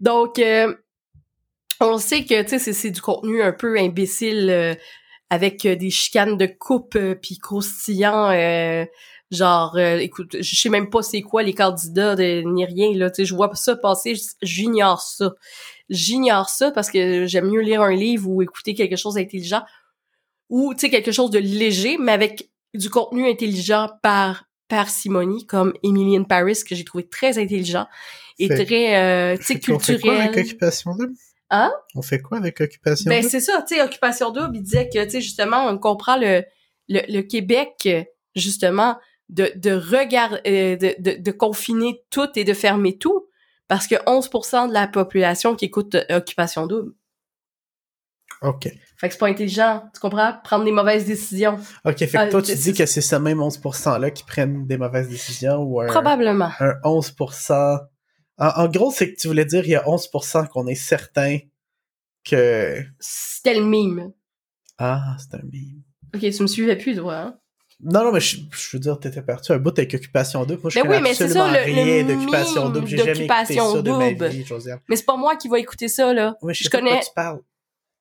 [0.00, 0.74] Donc, euh,
[1.80, 4.74] on sait que tu sais c'est du contenu un peu imbécile euh,
[5.30, 8.32] avec euh, des chicanes de coupe euh, puis croustillant
[9.30, 13.16] genre écoute je sais même pas c'est quoi les candidats de, ni rien là tu
[13.16, 15.34] sais je vois ça passer j'ignore ça
[15.90, 19.62] j'ignore ça parce que j'aime mieux lire un livre ou écouter quelque chose d'intelligent
[20.48, 25.74] ou tu sais quelque chose de léger mais avec du contenu intelligent par parcimonie comme
[25.82, 27.86] Emily in Paris que j'ai trouvé très intelligent
[28.38, 30.30] et très tu sais culturel.
[30.30, 30.92] occupation
[31.50, 31.72] Hein?
[31.94, 35.02] On fait quoi avec Occupation Ben c'est ça, tu sais, Occupation Double, il disait que,
[35.04, 36.44] tu sais, justement, on comprend le,
[36.88, 37.88] le, le Québec,
[38.34, 43.28] justement, de, de regarder, euh, de, de, de, confiner tout et de fermer tout,
[43.66, 46.92] parce que 11% de la population qui écoute euh, Occupation Double.
[48.42, 48.68] OK.
[48.96, 50.34] Fait que c'est pas intelligent, tu comprends?
[50.44, 51.58] Prendre des mauvaises décisions.
[51.84, 54.76] OK, fait que ah, toi, tu dis que c'est ce même 11%-là qui prennent des
[54.76, 55.86] mauvaises décisions ou un...
[55.86, 56.50] Probablement.
[56.60, 57.80] Un 11%
[58.38, 61.38] en, gros, c'est que tu voulais dire il y a 11% qu'on est certain
[62.24, 62.82] que...
[63.00, 64.12] C'était le mime.
[64.78, 65.82] Ah, c'est un mime.
[66.14, 67.38] Ok, tu me suivais plus, toi, hein?
[67.80, 70.60] Non, non, mais je, je veux dire, t'étais parti un bout avec Occupation Double.
[70.62, 72.86] Moi, je Mais connais oui, mais c'est ça, le- rien d'Occupation Double.
[72.88, 74.80] J'ai jamais écouté d'Occupation ça de ma vie, Josiane.
[74.88, 76.36] Mais c'est pas moi qui va écouter ça, là.
[76.42, 77.00] Oui, je Je connais-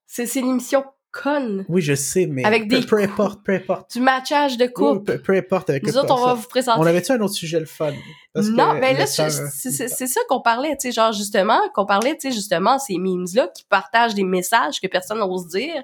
[0.08, 0.84] c'est l'émission
[1.22, 3.92] conne Oui, je sais, mais Avec peu, des peu importe, peu importe.
[3.94, 5.14] du matchage de Oui, couple.
[5.14, 6.80] peu, peu importe avec Nous autres, on va vous présenter.
[6.80, 7.94] On avait-tu un autre sujet le fun?
[8.34, 11.60] Parce que non, mais là, c'est euh, c'est- ça qu'on parlait, tu sais, genre justement,
[11.74, 15.82] qu'on parlait, tu sais, justement, ces memes-là qui partagent des messages que personne n'ose dire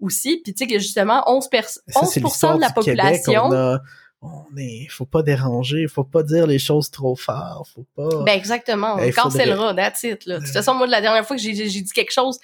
[0.00, 2.84] aussi, puis tu sais que justement, 11, pers- ça, c'est 11% l'histoire de la Québec,
[3.24, 3.42] population...
[3.46, 3.80] on a-
[4.24, 8.22] on est, faut pas déranger, faut pas dire les choses trop fort, faut pas.
[8.22, 10.26] Ben exactement, on Eh, faudrait- cancellera, that's it.
[10.26, 10.38] Là.
[10.38, 12.38] De toute façon, moi, la dernière fois que j'ai dit quelque chose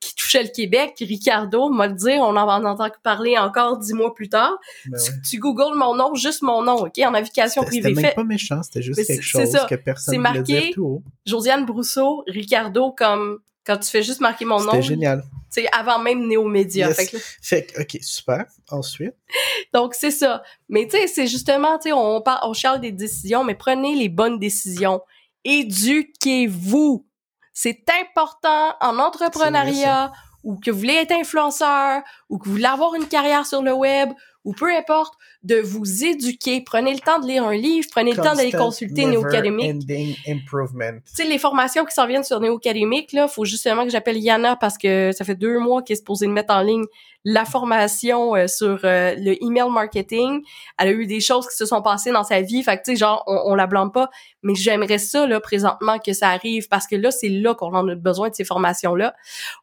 [0.00, 3.78] qui touchait le Québec, Ricardo m'a le dire, on en va en entendre parler encore
[3.78, 4.56] dix mois plus tard.
[4.86, 5.16] Ben tu, ouais.
[5.28, 7.94] tu googles mon nom, juste mon nom, OK, en navigation C'était privée.
[7.94, 9.66] même Fait pas méchant, c'était juste quelque c'est- c'est chose ça.
[9.68, 11.02] que personne C'est ne marqué tout haut.
[11.26, 15.22] Josiane Brousseau, Ricardo, comme quand tu fais juste marquer mon nom, C'était tu génial.
[15.50, 16.88] sais, avant même Néo-Média.
[16.88, 16.96] Yes.
[16.96, 18.46] Fait que Fait que, ok, super.
[18.70, 19.14] Ensuite,
[19.74, 20.42] donc, c'est ça.
[20.70, 23.94] Mais tu sais, c'est justement, tu sais, on, parle, on chiale des décisions, mais prenez
[23.96, 25.02] les bonnes décisions.
[25.44, 27.06] Éduquez-vous.
[27.52, 32.94] C'est important en entrepreneuriat, ou que vous voulez être influenceur, ou que vous voulez avoir
[32.94, 34.10] une carrière sur le web,
[34.44, 36.62] ou peu importe, de vous éduquer.
[36.62, 40.92] Prenez le temps de lire un livre, prenez le temps d'aller consulter ending improvement.
[41.06, 44.56] Tu sais, les formations qui s'en viennent sur Néo-Académique, là, faut justement que j'appelle Yana
[44.56, 46.86] parce que ça fait deux mois qu'elle est supposée de mettre en ligne
[47.24, 50.42] la formation euh, sur euh, le email marketing.
[50.78, 52.62] Elle a eu des choses qui se sont passées dans sa vie.
[52.62, 54.08] Fait que, tu sais, genre, on, on la blâme pas.
[54.42, 57.86] Mais j'aimerais ça, là, présentement, que ça arrive parce que là, c'est là qu'on en
[57.88, 59.14] a besoin de ces formations-là.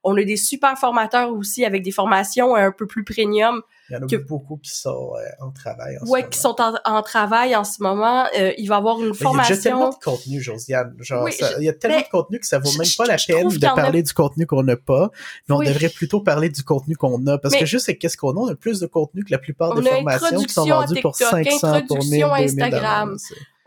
[0.04, 3.62] On a des super formateurs aussi avec des formations un peu plus premium.
[3.90, 6.30] Il y en a que- beaucoup qui sont euh, en travail en ce Ouais, moment.
[6.30, 8.26] qui sont en, en travail en ce moment.
[8.38, 9.90] Euh, il va y avoir une Mais Il y a tellement formation.
[9.90, 10.94] de contenu, Josiane.
[11.00, 12.86] Genre, Oui, ça- je- il y a tellement mais de contenu que ça vaut même
[12.86, 15.10] je- pas la peine de a- parler du contenu qu'on n'a pas.
[15.48, 17.38] Mais on devrait plutôt parler du contenu qu'on a.
[17.48, 19.38] Parce Mais- que juste c'est qu'est-ce qu'on a, on a plus de contenu que la
[19.40, 23.18] plupart des formations qui sont vendues pour TikTok, 500, pour 1000, introduction à 2000 Instagram.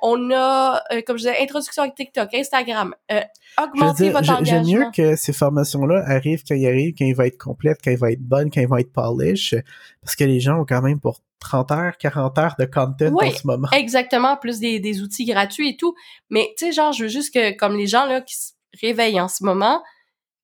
[0.02, 2.94] On a, euh, comme je disais, introduction avec TikTok, Instagram.
[3.12, 3.20] Euh,
[3.62, 4.90] augmenter dire, votre j'ai- j'aime mieux engagement.
[4.92, 8.06] que ces formations-là arrivent quand ils arrivent, quand ils vont être complètes, quand ils vont
[8.06, 9.54] être bonnes, quand ils vont être polish,
[10.02, 13.28] parce que les gens ont quand même pour 30 heures, 40 heures de content Oui.
[13.28, 13.68] en ce moment.
[13.72, 15.94] Exactement, plus des, des outils gratuits et tout.
[16.30, 19.20] Mais, tu sais, genre, je veux juste que, comme les gens, là, qui se réveillent
[19.20, 19.82] en ce moment,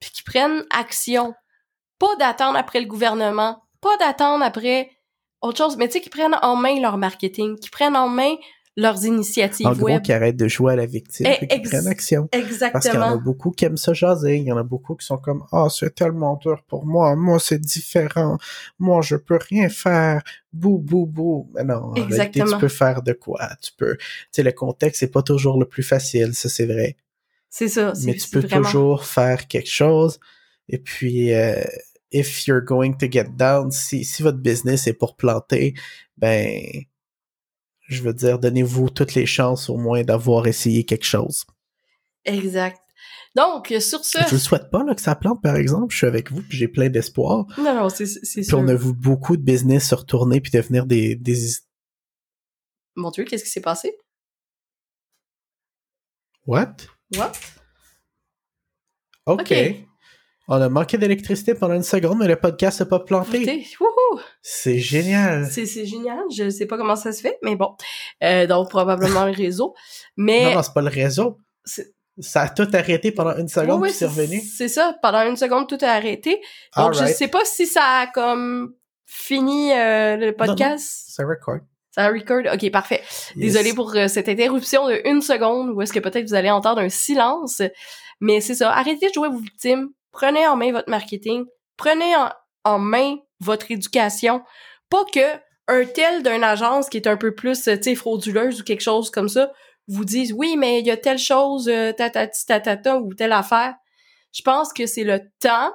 [0.00, 1.32] puis qui prennent action.
[1.98, 4.90] Pas d'attendre après le gouvernement, pas d'attendre après
[5.42, 8.34] autre chose, mais tu sais, qui prennent en main leur marketing, qui prennent en main
[8.78, 10.02] leurs initiatives En gros, web.
[10.02, 12.28] qui arrêtent de jouer à la victime Eh, et qui ex- prennent action.
[12.30, 13.16] Parce qu'il y en a Exactement.
[13.16, 14.36] beaucoup qui aiment ça jaser.
[14.36, 17.16] Il y en a beaucoup qui sont comme, ah, c'est tellement dur pour moi.
[17.16, 18.36] Moi, c'est différent.
[18.78, 20.20] Moi, je peux rien faire.
[20.52, 21.50] Bou, bou, bou.
[21.54, 22.52] Mais non, en réalité, Exactement.
[22.52, 23.48] tu peux faire de quoi?
[23.62, 26.34] Tu peux, tu sais, le contexte, c'est pas toujours le plus facile.
[26.34, 26.96] Ça, c'est vrai.
[27.48, 27.94] C'est ça.
[28.04, 30.20] Mais tu peux vraiment- toujours faire quelque chose.
[30.68, 31.62] Et puis, euh,
[32.10, 35.74] if you're going to get down, si, si votre business est pour planter,
[36.16, 36.60] ben,
[37.88, 41.44] je veux dire, donnez-vous toutes les chances au moins d'avoir essayé quelque chose.
[42.24, 42.80] Exact.
[43.34, 44.18] Donc, sur ce...
[44.28, 45.92] Je ne souhaite pas là, que ça plante, par exemple.
[45.92, 47.46] Je suis avec vous, puis j'ai plein d'espoir.
[47.58, 48.58] Non, non, c'est sûr.
[48.58, 51.36] on a vu beaucoup de business se retourner puis devenir des, des...
[52.94, 53.94] Mon Dieu, qu'est-ce qui s'est passé?
[56.46, 56.76] What?
[57.14, 57.32] What?
[59.26, 59.40] OK.
[59.42, 59.86] OK.
[60.48, 63.66] On a manqué d'électricité pendant une seconde, mais le podcast n'a pas planté.
[64.42, 65.46] C'est génial.
[65.50, 66.20] C'est génial.
[66.34, 67.74] Je sais pas comment ça se fait, mais bon.
[68.22, 69.74] Euh, donc, probablement le réseau.
[70.16, 70.44] Mais...
[70.44, 71.40] Non, non, c'est pas le réseau.
[72.18, 74.40] Ça a tout arrêté pendant une seconde, Oui, puis c'est revenu.
[74.40, 74.96] C'est ça.
[75.02, 76.40] Pendant une seconde, tout a arrêté.
[76.76, 77.16] Donc, je Alright.
[77.16, 78.72] sais pas si ça a comme
[79.04, 81.06] fini euh, le podcast.
[81.08, 81.58] Ça record.
[81.90, 82.42] Ça record.
[82.54, 83.02] OK, parfait.
[83.02, 83.32] Yes.
[83.36, 86.80] Désolé pour euh, cette interruption de une seconde où est-ce que peut-être vous allez entendre
[86.80, 87.62] un silence.
[88.20, 88.72] Mais c'est ça.
[88.72, 89.88] Arrêtez de jouer vos victimes.
[90.16, 91.44] Prenez en main votre marketing.
[91.76, 92.30] Prenez en,
[92.64, 94.42] en main votre éducation.
[94.88, 95.20] Pas que
[95.68, 99.10] un tel d'une agence qui est un peu plus, tu sais, frauduleuse ou quelque chose
[99.10, 99.52] comme ça
[99.88, 103.74] vous dise oui, mais il y a telle chose, euh, tatati tatata ou telle affaire.
[104.32, 105.72] Je pense que c'est le temps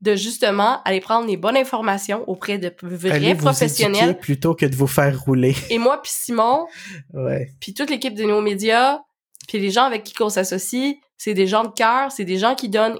[0.00, 4.18] de justement aller prendre les bonnes informations auprès de vrais Allez professionnels.
[4.18, 5.54] plutôt que de vous faire rouler.
[5.70, 6.66] Et moi puis Simon,
[7.12, 7.52] Ouais.
[7.60, 9.00] puis toute l'équipe de nos médias,
[9.48, 12.54] puis les gens avec qui on s'associe, c'est des gens de cœur, c'est des gens
[12.54, 12.98] qui donnent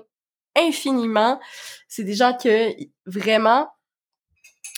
[0.56, 1.40] infiniment,
[1.88, 2.68] c'est des gens que
[3.06, 3.68] vraiment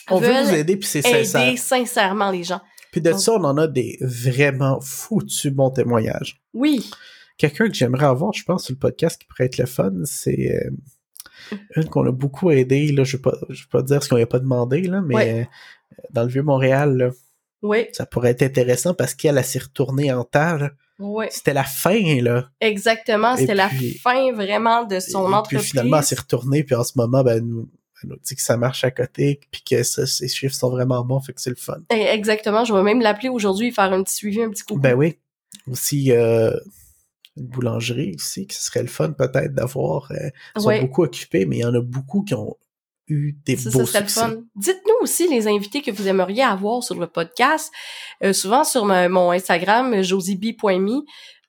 [0.09, 1.41] On veut vous aider, puis c'est sincère.
[1.47, 2.61] aider sincèrement les gens.
[2.91, 6.41] Puis de Donc- ça, on en a des vraiment foutus bons témoignages.
[6.53, 6.89] Oui,
[7.37, 10.55] Quelqu'un que j'aimerais avoir, je pense, sur le podcast qui pourrait être le fun, c'est
[10.55, 12.93] euh, une qu'on a beaucoup aidé.
[12.93, 14.83] Là, je ne vais, pas- je vais pas dire ce qu'on lui a pas demandé,
[14.83, 15.41] là, mais Ouais.
[15.41, 17.09] euh, dans le Vieux-Montréal, là,
[17.91, 20.59] ça pourrait être intéressant parce qu'elle a s'est retournée en temps.
[21.29, 22.49] C'était la fin, là.
[22.61, 23.35] exactement.
[23.35, 23.69] Et C'était la
[24.01, 25.59] fin vraiment de son Et entreprise.
[25.61, 27.69] Puis finalement, elle s'est retournée, puis en ce moment, ben, nous,
[28.03, 31.03] elle nous dit que ça marche à côté, puis que ça, ses chiffres sont vraiment
[31.03, 31.77] bons, fait que c'est le fun.
[31.91, 32.63] Eh, Exactement.
[32.65, 34.79] Je vais même l'appeler aujourd'hui, faire un petit suivi, un petit coucou.
[34.79, 35.17] Ben oui.
[35.69, 36.51] Aussi, euh,
[37.37, 40.11] une boulangerie aussi, que ce serait le fun peut-être d'avoir.
[40.11, 40.79] euh, ils sont Ouais.
[40.81, 42.55] beaucoup occupés, mais il y en a beaucoup qui ont
[43.07, 44.21] eu des Ça, beaux ça serait le succès.
[44.21, 44.35] fun.
[44.55, 47.71] Dites-nous aussi les invités que vous aimeriez avoir sur le podcast.
[48.23, 51.01] Euh, souvent sur ma- mon Instagram, josieb.me,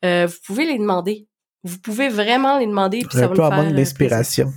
[0.04, 1.26] euh, vous pouvez les demander.
[1.64, 2.98] Vous pouvez vraiment les demander.
[3.00, 4.52] Puis ça va peu en faire manque d'inspiration.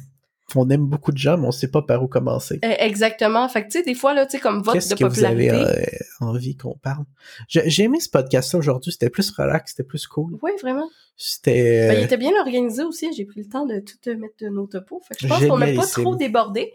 [0.56, 2.60] On aime beaucoup de gens, mais on sait pas par où commencer.
[2.64, 3.47] Euh, exactement.
[3.50, 5.24] Fait que tu sais, des fois, là, tu sais, comme vote Qu'est-ce de que vous
[5.24, 5.97] avez popularité.
[6.22, 7.06] euh, envie qu'on parle?
[7.47, 8.91] J'ai j'ai aimé ce podcast-là aujourd'hui.
[8.91, 10.38] C'était plus relax, c'était plus cool.
[10.41, 10.89] Oui, vraiment.
[11.22, 11.89] C'était...
[11.89, 13.12] Ben, il euh, était bien organisé aussi.
[13.14, 15.02] J'ai pris le temps de tout euh, mettre de nos topos.
[15.06, 16.72] Fait que je pense qu'on n'a pas trop débordé.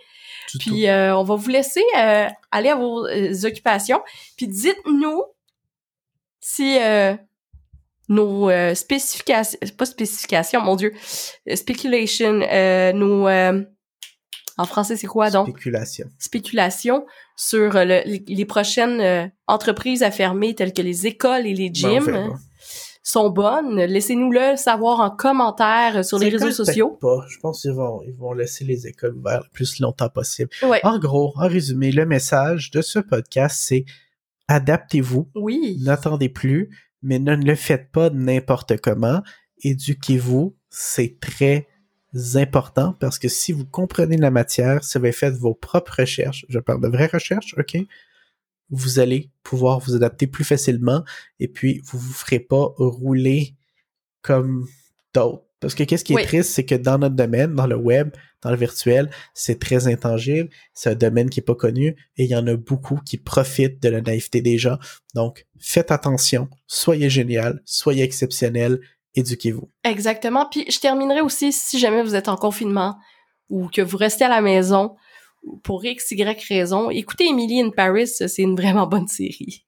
[0.50, 0.58] tout.
[0.58, 3.06] Puis euh, on va vous laisser aller à vos
[3.46, 4.02] occupations.
[4.36, 5.22] Puis dites-nous
[6.40, 6.76] si
[8.08, 10.92] nos euh, spécifications, pas spécifications, mon Dieu,
[11.48, 13.62] euh, speculation, euh, nos euh,
[14.58, 15.48] en français c'est quoi donc?
[15.48, 16.06] Spéculation.
[16.18, 21.54] spéculation sur euh, le- les, prochaines euh, entreprises à fermer telles que les écoles et
[21.54, 22.34] les Ben, gyms
[23.06, 23.80] sont bonnes.
[23.82, 26.96] Laissez-nous le savoir en commentaire euh, sur les réseaux sociaux.
[27.00, 27.24] Pas.
[27.28, 30.50] Je pense qu'ils vont, ils vont laisser les écoles ouvertes le plus longtemps possible.
[30.62, 30.80] Ouais.
[30.84, 33.84] En gros, en résumé, le message de ce podcast, c'est
[34.48, 35.78] adaptez-vous, Oui.
[35.82, 36.70] n'attendez plus,
[37.04, 39.22] mais ne le faites pas n'importe comment.
[39.62, 41.68] Éduquez-vous, c'est très
[42.34, 46.46] important parce que si vous comprenez la matière, si vous avez fait vos propres recherches,
[46.48, 47.76] je parle de vraies recherches, ok,
[48.70, 51.04] vous allez pouvoir vous adapter plus facilement
[51.38, 53.54] et puis vous vous ferez pas rouler
[54.22, 54.66] comme
[55.12, 55.44] d'autres.
[55.60, 58.10] Parce que qu'est-ce qui est triste, c'est que dans notre domaine, dans le web,
[58.42, 62.30] dans le virtuel, c'est très intangible, c'est un domaine qui est pas connu et il
[62.30, 64.76] y en a beaucoup qui profitent de la naïveté des gens.
[65.14, 68.80] Donc, faites attention, soyez génial, soyez exceptionnel,
[69.14, 69.70] éduquez-vous.
[69.84, 70.46] Exactement.
[70.50, 72.96] Puis je terminerai aussi si jamais vous êtes en confinement
[73.48, 74.96] ou que vous restez à la maison
[75.62, 79.64] pour x y raison, écoutez Emily in Paris, c'est une vraiment bonne série.